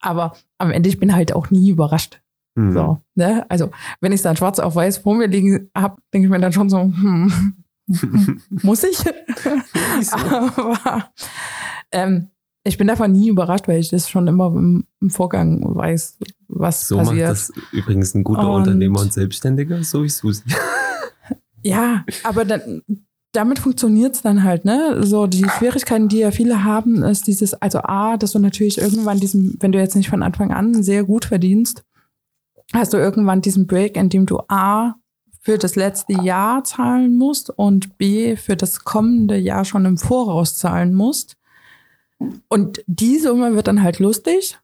[0.00, 2.20] Aber am Ende, ich bin halt auch nie überrascht.
[2.56, 2.72] Mhm.
[2.72, 3.44] So, ne?
[3.48, 6.38] Also, wenn ich es dann schwarz auf weiß vor mir liegen habe, denke ich mir
[6.40, 7.54] dann schon so, hm,
[8.62, 8.98] muss ich?
[10.12, 11.04] Aber
[11.92, 12.28] ähm,
[12.64, 16.88] ich bin davon nie überrascht, weil ich das schon immer im, im Vorgang weiß, was
[16.88, 17.28] So macht passiert.
[17.30, 20.44] das übrigens ein guter Und- Unternehmer und Selbstständiger, so wie Susi.
[21.64, 22.82] Ja, aber dann,
[23.32, 25.02] damit funktioniert's dann halt, ne?
[25.04, 29.18] So die Schwierigkeiten, die ja viele haben, ist dieses, also A, dass du natürlich irgendwann
[29.18, 31.84] diesen, wenn du jetzt nicht von Anfang an sehr gut verdienst,
[32.72, 34.96] hast du irgendwann diesen Break, in dem du A
[35.40, 40.56] für das letzte Jahr zahlen musst und B für das kommende Jahr schon im Voraus
[40.56, 41.36] zahlen musst.
[42.48, 44.58] Und die Summe wird dann halt lustig,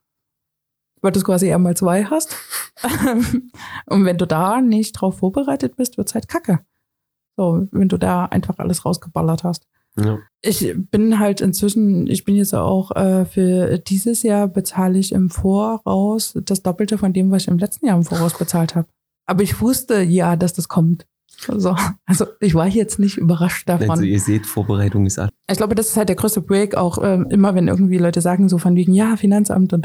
[1.02, 2.34] weil du es quasi einmal zwei hast.
[3.86, 6.60] und wenn du da nicht drauf vorbereitet bist, wird's halt kacke.
[7.36, 9.66] So, wenn du da einfach alles rausgeballert hast.
[9.96, 10.18] Ja.
[10.40, 15.30] Ich bin halt inzwischen, ich bin jetzt auch äh, für dieses Jahr bezahle ich im
[15.30, 18.88] Voraus das Doppelte von dem, was ich im letzten Jahr im Voraus bezahlt habe.
[19.26, 21.06] Aber ich wusste ja, dass das kommt.
[21.30, 23.90] So, also ich war jetzt nicht überrascht davon.
[23.90, 25.30] Also ihr seht, Vorbereitung ist alles.
[25.50, 28.48] Ich glaube, das ist halt der größte Break, auch ähm, immer wenn irgendwie Leute sagen,
[28.48, 29.84] so von wegen, ja, Finanzamt und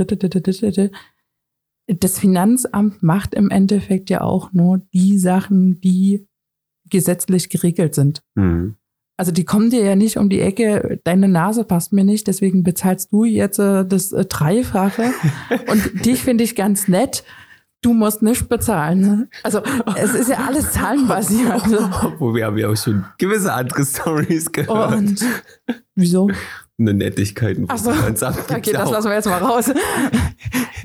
[1.88, 6.27] das Finanzamt macht im Endeffekt ja auch nur die Sachen, die
[6.89, 8.21] gesetzlich geregelt sind.
[8.35, 8.75] Mhm.
[9.17, 12.63] Also die kommen dir ja nicht um die Ecke, deine Nase passt mir nicht, deswegen
[12.63, 15.11] bezahlst du jetzt äh, das äh, Dreifache.
[15.71, 17.23] Und dich finde ich ganz nett.
[17.81, 18.99] Du musst nicht bezahlen.
[18.99, 19.27] ne?
[19.43, 19.61] Also
[19.95, 21.61] es ist ja alles zahlenbasiert.
[22.19, 24.95] Wo wir haben ja auch schon gewisse andere Stories gehört.
[24.95, 25.23] Und
[25.93, 26.29] wieso?
[26.77, 27.65] Eine Nettigkeiten.
[27.69, 29.71] Ach so, Finanzamt Okay, das lassen wir jetzt mal raus.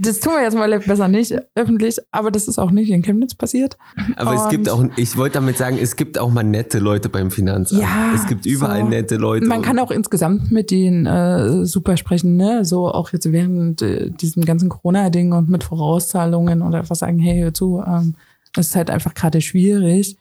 [0.02, 3.34] Das tun wir jetzt mal besser nicht öffentlich, aber das ist auch nicht in Chemnitz
[3.34, 3.76] passiert.
[4.16, 7.10] Aber es gibt Und- auch, ich wollte damit sagen, es gibt auch mal nette Leute
[7.10, 7.82] beim Finanzamt.
[7.82, 8.88] Ja, es gibt überall so.
[8.88, 9.44] nette Leute.
[9.46, 12.64] Man kann auch insgesamt mit denen äh, super sprechen, ne?
[12.64, 17.42] So auch jetzt während äh, diesem ganzen Corona-Ding und mit Vorauszahlungen oder einfach sagen, hey,
[17.42, 18.14] hör zu, ähm,
[18.54, 20.16] das ist halt einfach gerade schwierig.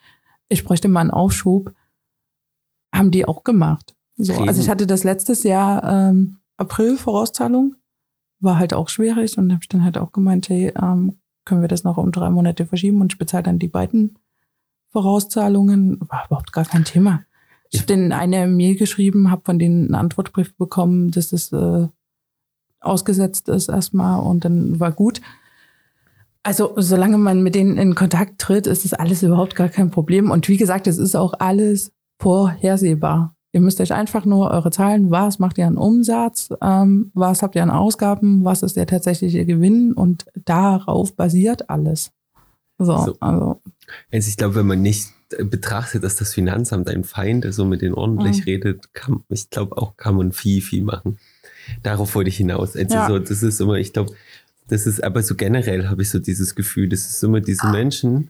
[0.49, 1.71] Ich bräuchte mal einen Aufschub.
[2.93, 3.95] Haben die auch gemacht.
[4.21, 7.75] So, also ich hatte das letztes Jahr ähm, April Vorauszahlung,
[8.41, 11.69] war halt auch schwierig und habe ich dann halt auch gemeint, hey, ähm, können wir
[11.69, 14.19] das noch um drei Monate verschieben und ich bezahle dann die beiden
[14.89, 15.99] Vorauszahlungen.
[16.01, 17.23] War überhaupt gar kein Thema.
[17.71, 21.87] Ich habe denen eine Mail geschrieben, habe von denen einen Antwortbrief bekommen, dass das äh,
[22.81, 25.21] ausgesetzt ist erstmal und dann war gut.
[26.43, 30.29] Also solange man mit denen in Kontakt tritt, ist das alles überhaupt gar kein Problem.
[30.29, 33.35] Und wie gesagt, es ist auch alles vorhersehbar.
[33.51, 37.55] Ihr müsst euch einfach nur eure Zahlen, was macht ihr an Umsatz, ähm, was habt
[37.55, 42.11] ihr an Ausgaben, was ist der tatsächliche Gewinn und darauf basiert alles.
[42.77, 43.17] So, So.
[43.19, 43.61] also
[44.11, 45.07] Also ich glaube, wenn man nicht
[45.39, 48.43] betrachtet, dass das Finanzamt ein Feind ist und mit denen ordentlich Mhm.
[48.45, 51.17] redet, kann, ich glaube auch, kann man viel, viel machen.
[51.83, 52.75] Darauf wollte ich hinaus.
[52.75, 53.07] Also Ja.
[53.07, 54.13] so, das ist immer, ich glaube,
[54.67, 58.29] das ist, aber so generell habe ich so dieses Gefühl, das ist immer diese Menschen,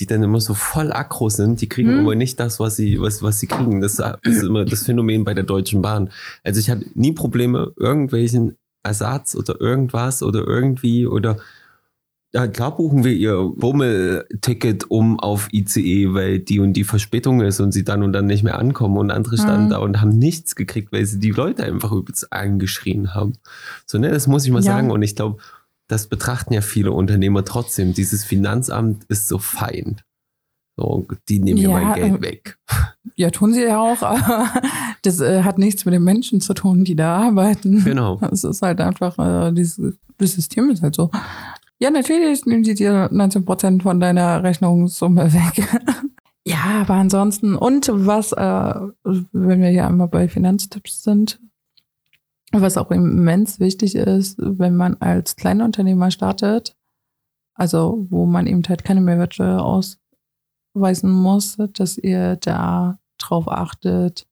[0.00, 1.98] die dann immer so voll aggro sind, die kriegen Mhm.
[2.00, 3.80] immer nicht das, was sie, was, was sie kriegen.
[3.80, 6.10] Das ist immer das Phänomen bei der Deutschen Bahn.
[6.42, 11.36] Also ich hatte nie Probleme, irgendwelchen Ersatz oder irgendwas oder irgendwie oder
[12.32, 17.60] ja, klar buchen wir ihr Bummelticket um auf ICE, weil die und die Verspätung ist
[17.60, 19.70] und sie dann und dann nicht mehr ankommen und andere standen Mhm.
[19.70, 23.34] da und haben nichts gekriegt, weil sie die Leute einfach übelst angeschrien haben.
[23.86, 24.72] So, ne, das muss ich mal Ja.
[24.72, 25.38] sagen und ich glaube,
[25.94, 27.94] das betrachten ja viele Unternehmer trotzdem.
[27.94, 30.04] Dieses Finanzamt ist so Feind.
[30.76, 32.58] So, die nehmen mir Ja, mein Geld äh, weg.
[33.14, 34.50] Ja, tun sie ja auch, aber
[35.02, 37.84] das äh, hat nichts mit den Menschen zu tun, die da arbeiten.
[37.84, 38.20] Genau.
[38.32, 41.12] Es ist halt einfach, äh, dieses, das System ist halt so.
[41.78, 45.68] Ja, natürlich nehmen sie dir 19 Prozent von deiner Rechnungssumme weg.
[46.44, 51.38] ja, aber ansonsten, und was, äh, wenn wir hier einmal bei Finanztipps sind,
[52.60, 56.76] was auch immens wichtig ist, wenn man als Kleinunternehmer startet,
[57.54, 64.26] also wo man eben halt keine Mehrwertsteuer ausweisen muss, dass ihr da drauf achtet,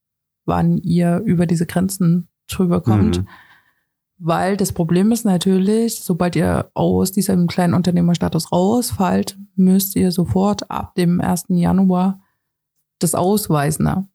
[0.44, 3.18] wann ihr über diese Grenzen drüber kommt.
[3.18, 3.28] Mhm.
[4.18, 10.70] Weil das Problem ist natürlich, sobald ihr aus diesem kleinen Unternehmerstatus rausfallt, müsst ihr sofort
[10.70, 11.46] ab dem 1.
[11.48, 12.20] Januar
[13.00, 14.08] das ausweisen.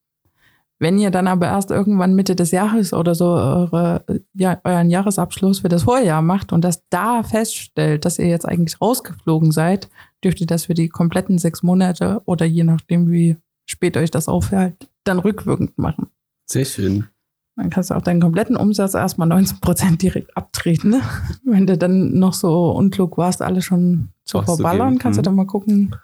[0.80, 5.60] Wenn ihr dann aber erst irgendwann Mitte des Jahres oder so eure, ja, euren Jahresabschluss
[5.60, 9.90] für das Vorjahr macht und das da feststellt, dass ihr jetzt eigentlich rausgeflogen seid,
[10.24, 14.28] dürft ihr das für die kompletten sechs Monate oder je nachdem, wie spät euch das
[14.28, 16.08] auffällt, dann rückwirkend machen.
[16.46, 17.08] Sehr schön.
[17.56, 20.92] Dann kannst du auch deinen kompletten Umsatz erstmal 19 Prozent direkt abtreten.
[20.92, 21.02] Ne?
[21.44, 25.26] Wenn du dann noch so unklug warst, alle schon zu verballern, kannst du mhm.
[25.26, 25.96] dann mal gucken,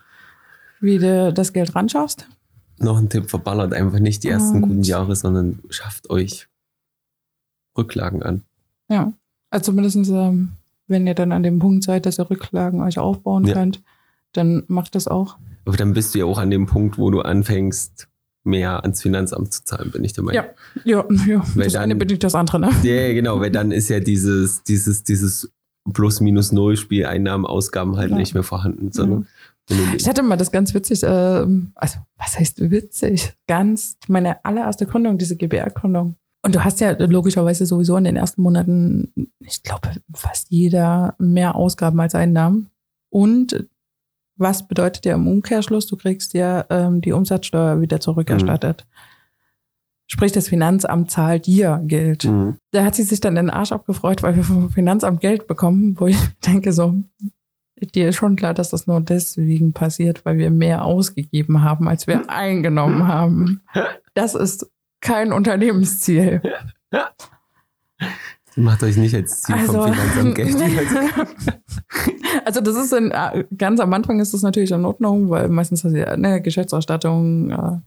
[0.81, 2.27] wie du das Geld ran schaffst.
[2.83, 6.47] Noch ein Tipp, verballert einfach nicht die ersten Und- guten Jahre, sondern schafft euch
[7.77, 8.43] Rücklagen an.
[8.89, 9.13] Ja.
[9.49, 10.49] Also zumindest, ähm,
[10.87, 13.53] wenn ihr dann an dem Punkt seid, dass ihr Rücklagen euch aufbauen Ja.
[13.53, 13.81] könnt,
[14.33, 15.37] dann macht das auch.
[15.65, 18.07] Aber dann bist du ja auch an dem Punkt, wo du anfängst,
[18.43, 20.43] mehr ans Finanzamt zu zahlen, bin ich der Meinung.
[20.83, 21.43] Ja, ja.
[21.55, 22.69] Weil das dann- eine bedingt das andere, ne?
[22.83, 25.49] Ja, ja, genau, weil dann ist ja dieses, dieses, dieses
[25.93, 28.17] Plus-Minus-Null-Spiel Einnahmen, Ausgaben halt Ja.
[28.17, 29.27] nicht mehr vorhanden, sondern
[29.69, 31.07] Ich hatte mal das ganz witzig, äh,
[31.75, 33.33] also was heißt witzig?
[33.47, 36.15] Ganz, meine allererste Gründung, diese GBR-Gründung.
[36.45, 41.55] Und du hast ja logischerweise sowieso in den ersten Monaten, ich glaube, fast jeder mehr
[41.55, 42.69] Ausgaben als Einnahmen.
[43.09, 43.67] Und
[44.35, 45.87] was bedeutet ja im Umkehrschluss?
[45.87, 48.85] Du kriegst ja ähm, die Umsatzsteuer wieder zurückerstattet.
[48.85, 48.97] Mhm.
[50.07, 52.25] Sprich, das Finanzamt zahlt dir Geld.
[52.25, 52.57] Mhm.
[52.71, 56.07] Da hat sie sich dann den Arsch abgefreut, weil wir vom Finanzamt Geld bekommen, wo
[56.07, 56.95] ich denke so,
[57.91, 62.07] dir ist schon klar, dass das nur deswegen passiert, weil wir mehr ausgegeben haben, als
[62.07, 63.61] wir eingenommen haben.
[64.13, 64.69] Das ist
[65.01, 66.41] kein Unternehmensziel.
[68.55, 70.55] Macht euch nicht als Ziel also, vom Finanzamt Geld.
[72.45, 75.83] also das ist in, äh, ganz am Anfang ist das natürlich in Ordnung, weil meistens
[75.83, 77.79] hast du ja eine Geschäftsausstattung, äh,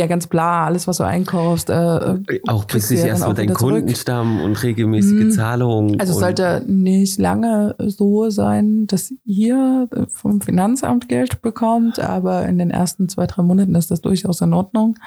[0.00, 1.70] ja ganz bla, alles, was du einkaufst.
[1.70, 5.30] Äh, auch plötzlich erst so dein Kundenstamm und regelmäßige mhm.
[5.30, 6.00] Zahlungen.
[6.00, 12.58] Also es sollte nicht lange so sein, dass ihr vom Finanzamt Geld bekommt, aber in
[12.58, 14.98] den ersten zwei, drei Monaten ist das durchaus in Ordnung,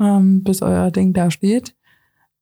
[0.00, 1.74] ähm, bis euer Ding da steht.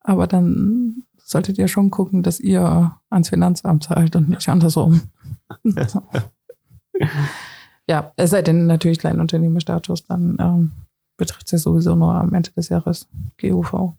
[0.01, 5.03] Aber dann solltet ihr schon gucken, dass ihr ans Finanzamt zahlt und nicht andersrum.
[7.89, 10.73] ja, es sei denn natürlich Kleinunternehmerstatus, dann ähm,
[11.17, 13.09] betrifft es ja sowieso nur am Ende des Jahres
[13.41, 13.95] GUV.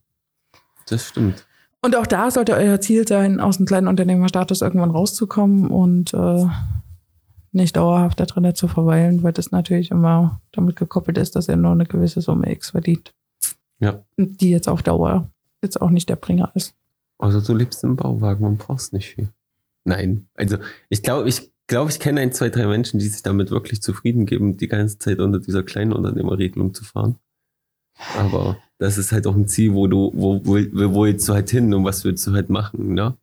[0.88, 1.46] Das stimmt.
[1.82, 6.46] Und auch da sollte euer Ziel sein, aus dem kleinen Unternehmerstatus irgendwann rauszukommen und äh,
[7.52, 11.58] nicht dauerhaft da drinnen zu verweilen, weil das natürlich immer damit gekoppelt ist, dass er
[11.58, 13.14] nur eine gewisse Summe X verdient.
[13.80, 14.04] Ja.
[14.18, 15.30] Die jetzt auf Dauer
[15.62, 16.74] jetzt auch nicht der Bringer ist.
[17.20, 19.30] Also du lebst im Bauwagen und brauchst nicht viel.
[19.86, 20.58] Nein, also
[20.90, 24.26] ich glaube, ich glaube, ich kenne ein, zwei, drei Menschen, die sich damit wirklich zufrieden
[24.26, 27.18] geben, die ganze Zeit unter dieser kleinen Unternehmerregelung zu fahren.
[28.18, 31.50] Aber das ist halt auch ein Ziel, wo du, wo, wo, wo willst du halt
[31.50, 33.16] hin und was willst du halt machen, ne?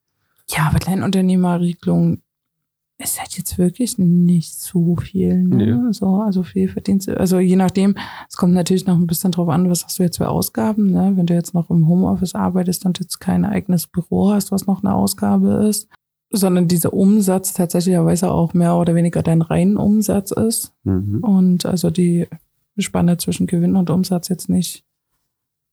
[0.49, 2.21] Ja, aber Kleinunternehmerregelung
[2.99, 5.43] ist halt jetzt wirklich nicht so viel.
[5.43, 5.77] Ne?
[5.77, 5.93] Nee.
[5.93, 7.09] So, also viel Verdienst.
[7.09, 7.97] Also je nachdem,
[8.29, 10.93] es kommt natürlich noch ein bisschen drauf an, was hast du jetzt für Ausgaben.
[10.93, 11.13] Ne?
[11.17, 14.85] Wenn du jetzt noch im Homeoffice arbeitest und jetzt kein eigenes Büro hast, was noch
[14.85, 15.89] eine Ausgabe ist,
[16.31, 20.73] sondern dieser Umsatz tatsächlicherweise auch mehr oder weniger dein reinen Umsatz ist.
[20.85, 21.21] Mhm.
[21.23, 22.29] Und also die
[22.79, 24.85] Spanne zwischen Gewinn und Umsatz jetzt nicht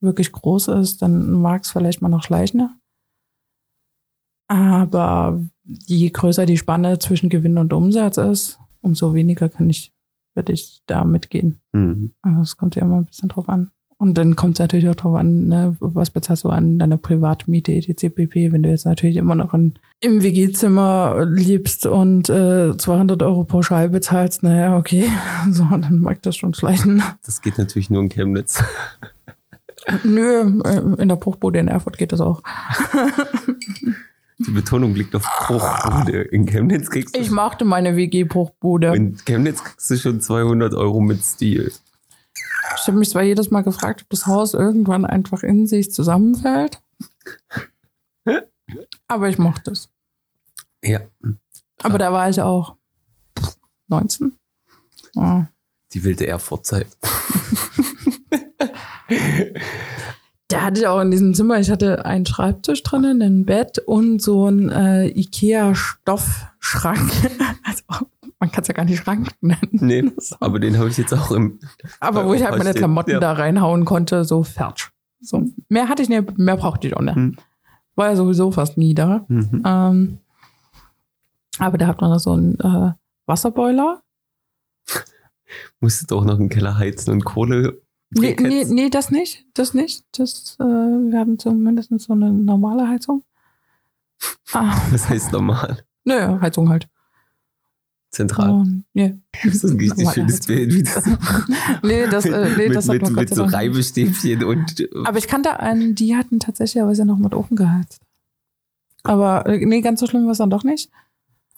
[0.02, 2.70] wirklich groß ist, dann mag es vielleicht mal noch schleichen.
[4.48, 9.94] Aber je größer die Spanne zwischen Gewinn und Umsatz ist, umso weniger kann ich,
[10.34, 11.62] würde ich da mitgehen.
[11.72, 12.14] Mhm.
[12.22, 13.72] Also es kommt ja immer ein bisschen drauf an.
[14.02, 17.72] Und dann kommt es natürlich auch drauf an, ne, was bezahlst du an deiner Privatmiete,
[17.72, 18.10] etc.
[18.10, 18.52] pp.
[18.52, 23.90] Wenn du jetzt natürlich immer noch in, im WG-Zimmer lebst und äh, 200 Euro pauschal
[23.90, 25.08] bezahlst, naja, okay,
[25.52, 27.04] so, dann mag das schon schleichen.
[27.24, 28.64] Das geht natürlich nur in Chemnitz.
[30.04, 32.42] Nö, äh, in der Bruchbude in Erfurt geht das auch.
[34.40, 36.22] Die Betonung liegt auf Bruchbude.
[36.24, 37.20] In Chemnitz kriegst du.
[37.20, 38.96] Ich machte meine WG-Bruchbude.
[38.96, 41.72] In Chemnitz kriegst du schon 200 Euro mit Stil.
[42.78, 46.82] Ich habe mich zwar jedes Mal gefragt, ob das Haus irgendwann einfach in sich zusammenfällt.
[49.08, 49.90] Aber ich mochte es.
[50.84, 51.02] Ja.
[51.84, 52.76] Aber da war ich auch
[53.88, 54.34] 19.
[55.16, 55.44] Oh.
[55.94, 56.88] Die wilde Erfurtzeit.
[60.48, 64.22] Da hatte ich auch in diesem Zimmer, ich hatte einen Schreibtisch drinnen, ein Bett und
[64.22, 67.12] so ein äh, Ikea-Stoffschrank.
[67.64, 68.08] Also
[68.42, 69.70] man kann es ja gar nicht Schrank nennen.
[69.72, 71.60] Nee, aber den habe ich jetzt auch im.
[72.00, 73.20] Aber wo ich halt meine Klamotten ja.
[73.20, 74.90] da reinhauen konnte, so fertig.
[75.22, 77.16] So, mehr hatte ich nicht, mehr brauchte ich auch nicht.
[77.16, 77.38] Hm.
[77.96, 79.26] War ja sowieso fast nie da.
[79.28, 79.62] Mhm.
[79.64, 80.18] Ähm,
[81.60, 82.94] aber da hat man noch so einen äh,
[83.28, 84.02] Wasserboiler.
[85.80, 87.82] Musste doch noch einen Keller heizen und Kohle
[88.14, 89.46] Nee, nee, nee, das nicht.
[89.54, 90.04] Das nicht.
[90.18, 93.24] Das, äh, wir haben zumindest so eine normale Heizung.
[94.52, 94.76] Ah.
[94.92, 95.86] Was heißt normal?
[96.04, 96.90] Naja, Heizung halt.
[98.12, 98.50] Zentral.
[98.50, 99.14] Um, yeah.
[99.44, 100.74] Das ist ein richtig schönes Bild.
[100.74, 101.06] Wie das
[101.84, 104.88] nee, das, äh, nee, mit, das mit, mit, mit so Reibestäbchen und.
[105.06, 108.02] Aber ich kannte einen, die hatten tatsächlich aber noch mit Ofen geheizt.
[109.04, 110.92] Aber äh, nee, ganz so schlimm war es dann doch nicht.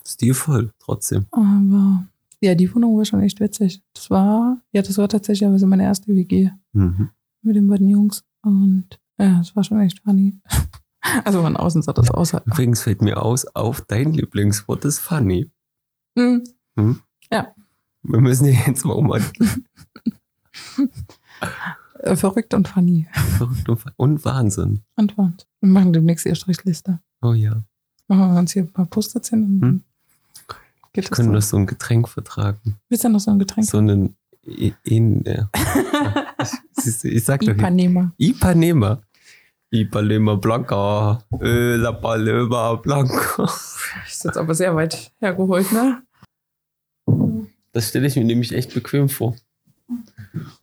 [0.05, 1.25] Stilvoll, trotzdem.
[1.31, 2.05] Aber
[2.39, 3.81] ja, die Wohnung war schon echt witzig.
[3.93, 7.09] Das war, ja, das war tatsächlich also meine erste WG mhm.
[7.41, 8.23] mit den beiden Jungs.
[8.41, 10.37] Und ja, das war schon echt funny.
[11.25, 12.33] Also von außen sah das aus.
[12.45, 15.51] Übrigens fällt mir aus, auf dein Lieblingswort ist funny.
[16.15, 16.43] Mhm.
[16.75, 17.01] Hm?
[17.31, 17.53] Ja.
[18.03, 19.65] Wir müssen hier jetzt mal umwandeln.
[21.99, 23.07] Äh, verrückt und funny.
[23.37, 24.81] Verrückt und, und Wahnsinn.
[24.97, 25.47] Und Wahnsinn.
[25.61, 26.99] Wir machen demnächst ihre Strichliste.
[27.21, 27.63] Oh ja.
[28.07, 29.83] Machen wir uns hier ein paar Post-its hin und hm?
[30.91, 31.33] Geht können so?
[31.35, 32.75] das so ein Getränk vertragen.
[32.89, 33.65] Willst du noch so ein Getränk?
[33.65, 35.49] So einen in, ja.
[36.77, 38.11] ich, ich sag doch Ipanema.
[38.17, 39.01] Ipanema.
[39.71, 41.23] Ipanema Blanca.
[41.41, 43.49] Äh, La Palema Blanca.
[44.07, 46.02] Ist jetzt aber sehr weit hergeholt, ne?
[47.73, 49.35] Das stelle ich mir nämlich echt bequem vor.
[49.87, 50.07] Und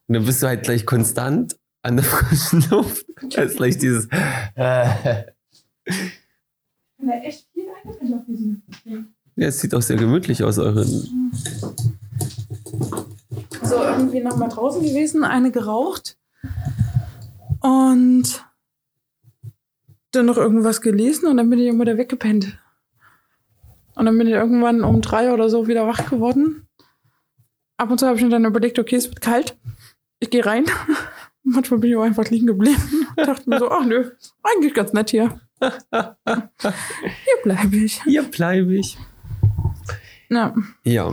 [0.09, 3.07] dann bist du halt gleich konstant an der frischen Luft.
[3.35, 4.07] Das ist gleich dieses.
[4.55, 5.25] Äh.
[7.03, 7.69] Ja, echt viel
[8.15, 8.63] auf diesem
[9.37, 10.87] Ja, es sieht auch sehr gemütlich aus, euren.
[13.63, 16.17] So, irgendwie noch mal draußen gewesen, eine geraucht.
[17.61, 18.45] Und
[20.13, 22.59] dann noch irgendwas gelesen und dann bin ich immer da weggepennt.
[23.95, 26.67] Und dann bin ich irgendwann um drei oder so wieder wach geworden.
[27.81, 29.57] Ab und zu habe ich mir dann überlegt, okay, es wird kalt.
[30.19, 30.67] Ich gehe rein.
[31.43, 32.77] Manchmal bin ich auch einfach liegen geblieben
[33.17, 34.11] und dachte mir so, ach nö,
[34.43, 35.41] eigentlich ganz nett hier.
[35.63, 38.03] Hier bleibe ich.
[38.03, 38.99] Hier bleibe ich.
[40.29, 40.55] Ja.
[40.85, 41.11] Ja.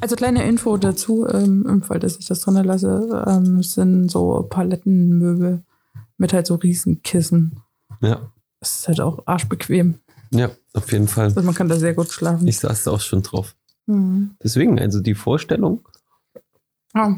[0.00, 4.44] Also kleine Info dazu, ähm, im Fall, dass ich das drin lasse, ähm, sind so
[4.50, 5.62] Palettenmöbel
[6.16, 7.60] mit halt so Riesenkissen.
[8.00, 8.32] Ja.
[8.58, 10.00] Es ist halt auch arschbequem.
[10.32, 11.26] Ja, auf jeden Fall.
[11.26, 12.48] Also man kann da sehr gut schlafen.
[12.48, 13.54] Ich saß da auch schon drauf.
[13.86, 14.36] Mhm.
[14.42, 15.80] Deswegen, also die Vorstellung,
[16.94, 17.16] Ja.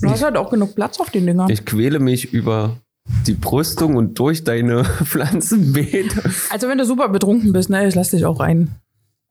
[0.00, 1.50] Du hast halt auch genug Platz auf den Dingern.
[1.50, 2.78] ich quäle mich über
[3.26, 6.22] die Brüstung und durch deine Pflanzenbeete.
[6.50, 8.70] Also wenn du super betrunken bist, ne, ich lass dich auch rein.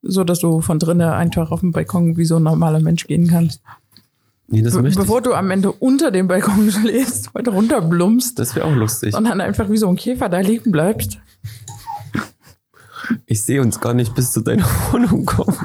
[0.04, 3.28] So, dass du von drinnen einfach auf den Balkon wie so ein normaler Mensch gehen
[3.28, 3.62] kannst.
[4.48, 8.36] Nee, das Be möchte bevor du am Ende unter dem Balkon schläfst, runterblumpst ich.
[8.36, 9.16] Das wäre auch lustig.
[9.16, 11.20] und dann einfach wie so ein Käfer da liegen bleibst.
[13.26, 15.58] Ich sehe uns gar nicht bis zu deiner Wohnung kommen.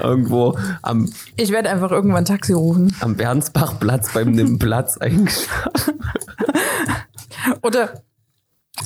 [0.00, 2.94] Irgendwo am, Ich werde einfach irgendwann ein Taxi rufen.
[3.00, 6.00] am Bernsbachplatz beim Nimmplatz eingeschlafen.
[7.62, 8.02] Oder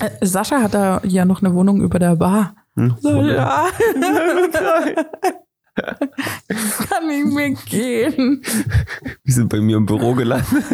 [0.01, 2.55] äh, Sascha hat da ja noch eine Wohnung über der Bar.
[3.01, 3.67] So, ja.
[6.89, 8.43] Kann nicht mehr gehen.
[9.25, 10.65] Wir sind bei mir im Büro gelandet.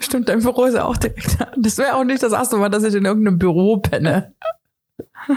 [0.00, 1.40] Stimmt, dein Büro ist ja auch direkt.
[1.40, 1.48] da.
[1.56, 4.34] Das wäre auch nicht das erste Mal, dass ich in irgendeinem Büro penne.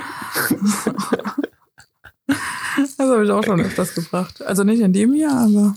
[2.78, 4.42] Das habe ich auch schon öfters gebracht.
[4.44, 5.76] Also nicht in dem Jahr, aber.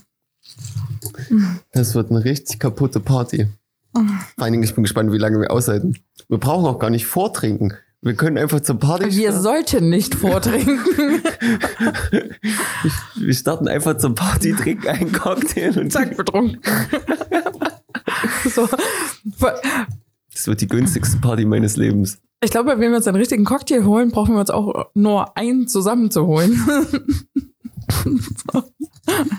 [1.72, 3.48] Das wird eine richtig kaputte Party.
[3.92, 4.04] Vor
[4.36, 5.96] allen Dingen, ich bin gespannt, wie lange wir aushalten.
[6.28, 7.74] Wir brauchen auch gar nicht vortrinken.
[8.02, 9.42] Wir können einfach zur Party Wir starten.
[9.42, 10.80] sollten nicht vortrinken.
[13.16, 16.60] Wir starten einfach zur Party, trinken einen Cocktail und Zack, betrunken.
[18.54, 18.68] so.
[20.42, 22.18] Das wird die günstigste Party meines Lebens.
[22.42, 25.68] Ich glaube, wenn wir uns einen richtigen Cocktail holen, brauchen wir uns auch nur einen
[25.68, 26.60] zusammenzuholen.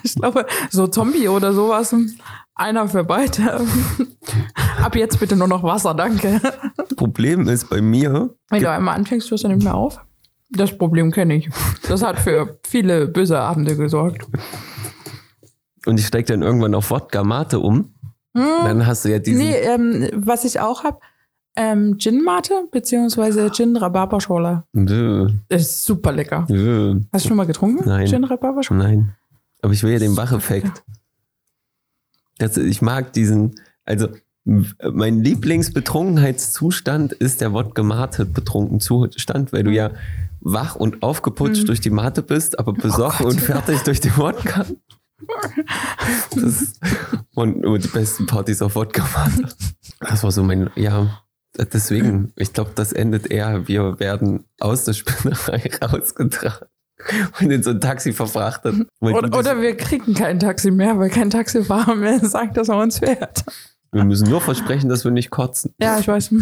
[0.04, 1.96] Ich glaube, so Zombie oder sowas,
[2.54, 3.62] einer für beide.
[4.82, 6.40] Ab jetzt bitte nur noch Wasser, danke.
[6.98, 10.00] Problem ist bei mir, Wenn du einmal anfängst, hörst du nicht mehr auf.
[10.52, 11.50] Das Problem kenne ich.
[11.88, 14.28] Das hat für viele böse Abende gesorgt.
[15.86, 17.94] und ich steige dann irgendwann auf Wodka Mate um,
[18.34, 19.40] dann hast du ja diesen.
[19.40, 21.00] Nee, ähm, was ich auch habe,
[21.56, 24.64] ähm, Gin Mate beziehungsweise Gin Rhabarberscholle.
[24.74, 26.46] Nö, Ist super lecker.
[26.50, 27.88] nö, Hast du schon mal getrunken?
[27.88, 28.08] Nein.
[28.08, 28.84] Gin Rhabarberscholle?
[28.84, 29.16] nein.
[29.62, 30.84] Aber ich will ja den Wacheffekt.
[32.58, 33.56] Ich mag diesen,
[33.86, 34.10] also
[34.46, 39.92] mein Lieblingsbetrunkenheitszustand ist der Wodka Mate betrunken Zustand, weil du ja
[40.42, 44.66] wach und aufgeputscht durch die Mate bist, aber besoffen und fertig durch die Wodka.
[46.36, 46.74] Das
[47.36, 49.54] und immer die besten Partys auf Wodka Mate.
[50.00, 51.24] Das war so mein, ja,
[51.58, 56.68] deswegen, ich glaube, das endet eher, wir werden aus der Spinnerei rausgetragen
[57.40, 58.88] und in so ein Taxi verfrachtet.
[59.00, 62.78] Und Oder, oder wir kriegen kein Taxi mehr, weil kein Taxifahrer mehr sagt, dass er
[62.78, 63.44] uns fährt.
[63.92, 65.74] wir müssen nur versprechen, dass wir nicht kotzen.
[65.80, 66.34] Ja, ich weiß.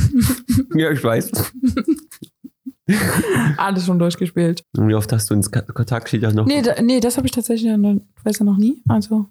[0.75, 1.31] Ja, ich weiß.
[3.57, 4.63] Alles schon durchgespielt.
[4.77, 6.45] Und wie oft hast du ins Taxi dann noch?
[6.45, 8.81] Nee, da, nee das habe ich tatsächlich noch, weiß ja noch nie.
[8.87, 9.27] Also,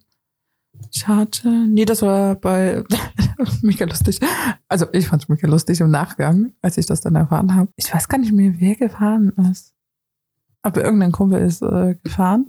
[0.93, 1.49] ich hatte.
[1.49, 2.85] Nee, das war bei.
[3.63, 4.21] mega lustig.
[4.69, 7.71] Also, ich fand es mega lustig im Nachgang, als ich das dann erfahren habe.
[7.77, 9.75] Ich weiß gar nicht mehr, wer gefahren ist.
[10.63, 12.47] Aber irgendein Kumpel ist äh, gefahren.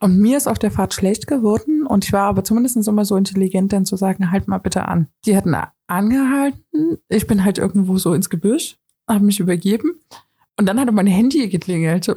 [0.00, 1.86] Und mir ist auf der Fahrt schlecht geworden.
[1.86, 5.08] Und ich war aber zumindest immer so intelligent, dann zu sagen, halt mal bitte an.
[5.24, 6.98] Die hatten angehalten.
[7.08, 8.78] Ich bin halt irgendwo so ins Gebüsch,
[9.08, 10.00] habe mich übergeben.
[10.58, 12.14] Und dann hatte mein Handy geklingelt.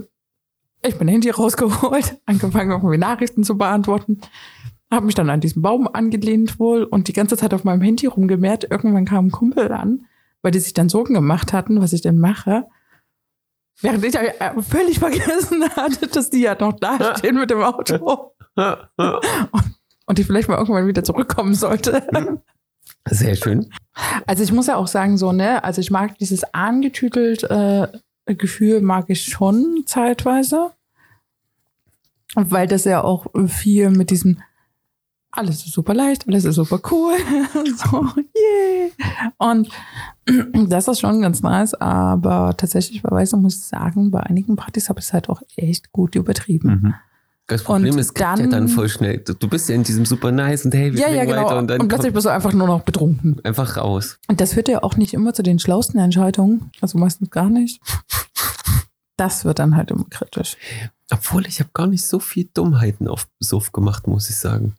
[0.83, 4.19] Ich bin Handy rausgeholt, angefangen, irgendwie Nachrichten zu beantworten.
[4.89, 8.07] Habe mich dann an diesen Baum angelehnt wohl und die ganze Zeit auf meinem Handy
[8.07, 8.69] rumgemehrt.
[8.69, 10.07] Irgendwann kam ein Kumpel an,
[10.41, 12.65] weil die sich dann Sorgen gemacht hatten, was ich denn mache.
[13.79, 14.31] Während ich äh,
[14.61, 18.33] völlig vergessen hatte, dass die ja noch da stehen mit dem Auto
[20.07, 22.05] und ich vielleicht mal irgendwann wieder zurückkommen sollte.
[23.07, 23.71] Sehr schön.
[24.25, 27.87] Also ich muss ja auch sagen, so, ne, also ich mag dieses angetütelt äh,
[28.35, 30.71] Gefühl mag ich schon zeitweise.
[32.35, 34.41] Weil das ja auch viel mit diesem
[35.33, 37.13] alles ist super leicht, alles ist super cool.
[37.77, 38.05] so,
[38.35, 38.91] yay.
[39.37, 39.69] Und
[40.69, 44.89] das ist schon ganz nice, aber tatsächlich bei Weiße muss ich sagen, bei einigen Partys
[44.89, 46.67] habe ich es halt auch echt gut übertrieben.
[46.67, 46.93] Mhm.
[47.51, 49.17] Das Problem Und ist, es geht ja dann- dann voll schnell.
[49.19, 51.43] Du, bist ja in diesem super nice und hey, wir Ja, ja, genau.
[51.45, 53.39] weiter und Und, dann plötzlich kommt bist du einfach nur noch betrunken.
[53.43, 54.17] einfach raus.
[54.27, 56.71] Und das führt ja auch nicht immer zu den schlausten Entscheidungen.
[56.81, 57.81] Also meistens gar nicht.
[59.17, 60.57] Das wird dann halt immer kritisch.
[61.11, 64.75] Obwohl, ich habe gar nicht so viel Dummheiten auf Suff gemacht, muss ich sagen.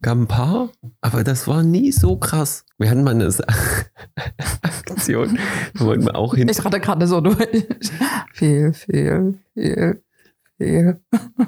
[0.00, 2.64] Gab ein paar, aber das war nie so krass.
[2.78, 3.28] Wir hatten mal eine
[4.62, 5.38] Aktion,
[5.74, 6.48] da wollten wir auch hin.
[6.48, 7.36] Ich rate gerade so durch.
[8.32, 10.02] Viel, viel, viel,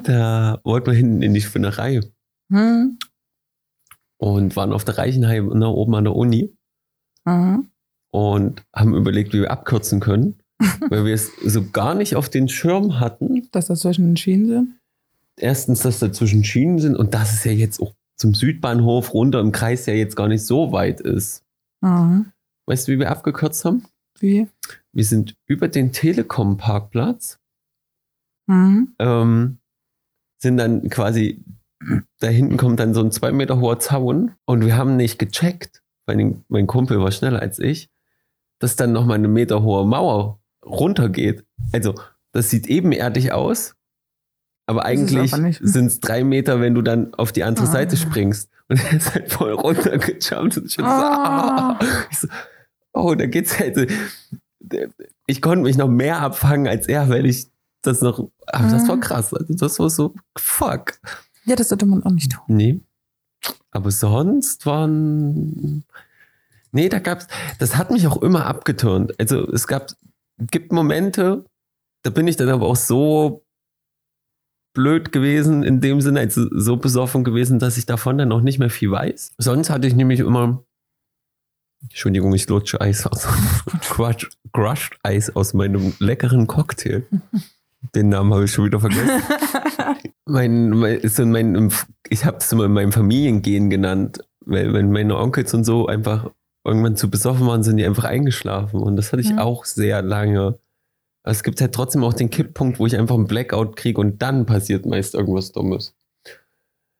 [0.03, 2.01] Da wollten wir hinten in die Spinnerei
[2.51, 2.97] Hm.
[4.17, 6.55] und waren auf der Reichenheim ne, oben an der Uni
[7.25, 7.69] Mhm.
[8.11, 10.41] und haben überlegt, wie wir abkürzen können,
[10.89, 13.47] weil wir es so gar nicht auf den Schirm hatten.
[13.51, 14.79] Dass das zwischen den Schienen sind.
[15.39, 19.51] Erstens, dass dazwischen Schienen sind und dass es ja jetzt auch zum Südbahnhof runter im
[19.51, 21.43] Kreis ja jetzt gar nicht so weit ist.
[21.81, 22.31] Mhm.
[22.67, 23.85] Weißt du, wie wir abgekürzt haben?
[24.19, 24.47] Wie?
[24.93, 27.39] Wir sind über den Telekom-Parkplatz,
[28.51, 28.95] Mhm.
[28.99, 29.57] ähm,
[30.39, 31.43] sind dann quasi,
[32.19, 35.81] da hinten kommt dann so ein zwei Meter hoher Zaun und wir haben nicht gecheckt,
[36.05, 37.89] weil mein Kumpel war schneller als ich,
[38.59, 41.45] dass dann nochmal eine Meter hohe Mauer runtergeht.
[41.71, 41.95] Also,
[42.33, 43.75] das sieht ebenerdig aus,
[44.67, 45.31] aber eigentlich
[45.61, 47.71] sind es drei Meter, wenn du dann auf die andere Ah.
[47.71, 48.49] Seite springst.
[48.69, 51.79] Und er ist halt voll runtergejumpt und ich so, Ah.
[52.11, 52.27] so,
[52.93, 53.91] oh, da geht's halt.
[55.27, 57.47] Ich konnte mich noch mehr abfangen als er, weil ich
[57.81, 59.01] das noch, aber das war Mhm.
[59.01, 59.33] krass.
[59.33, 60.99] Also das war so, fuck.
[61.45, 62.43] Ja, das sollte man auch nicht tun.
[62.47, 62.79] Nee.
[63.71, 65.83] Aber sonst waren,
[66.71, 67.27] nee, da gab's,
[67.59, 69.13] das hat mich auch immer abgeturnt.
[69.19, 69.91] Also es gab,
[70.37, 71.45] gibt Momente,
[72.03, 73.43] da bin ich dann aber auch so
[74.73, 78.59] blöd gewesen in dem Sinne, also so besoffen gewesen, dass ich davon dann auch nicht
[78.59, 79.33] mehr viel weiß.
[79.37, 80.63] Sonst hatte ich nämlich immer,
[81.81, 83.27] Entschuldigung, ich lutsche Eis aus,
[83.81, 87.05] Crushed, Crushed Eis aus meinem leckeren Cocktail.
[87.95, 89.21] Den Namen habe ich schon wieder vergessen.
[90.25, 91.71] mein, mein, so mein,
[92.09, 96.29] ich habe es immer in meinem Familiengehen genannt, weil wenn meine Onkels und so einfach
[96.63, 98.79] irgendwann zu besoffen waren, sind die einfach eingeschlafen.
[98.81, 99.39] Und das hatte ich Mhm.
[99.39, 100.59] auch sehr lange.
[101.23, 104.21] Aber es gibt halt trotzdem auch den Kipppunkt, wo ich einfach einen Blackout kriege und
[104.21, 105.93] dann passiert meist irgendwas Dummes.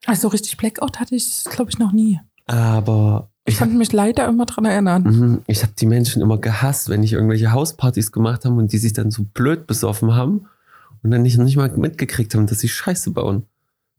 [0.07, 2.19] Also richtig Blackout hatte ich, glaube ich, noch nie.
[2.47, 5.03] Aber Ich ich konnte mich leider immer dran erinnern.
[5.03, 5.41] Mhm.
[5.47, 8.93] Ich habe die Menschen immer gehasst, wenn ich irgendwelche Hauspartys gemacht habe und die sich
[8.93, 10.47] dann so blöd besoffen haben
[11.03, 13.43] und dann nicht, nicht mal mitgekriegt haben, dass sie Scheiße bauen.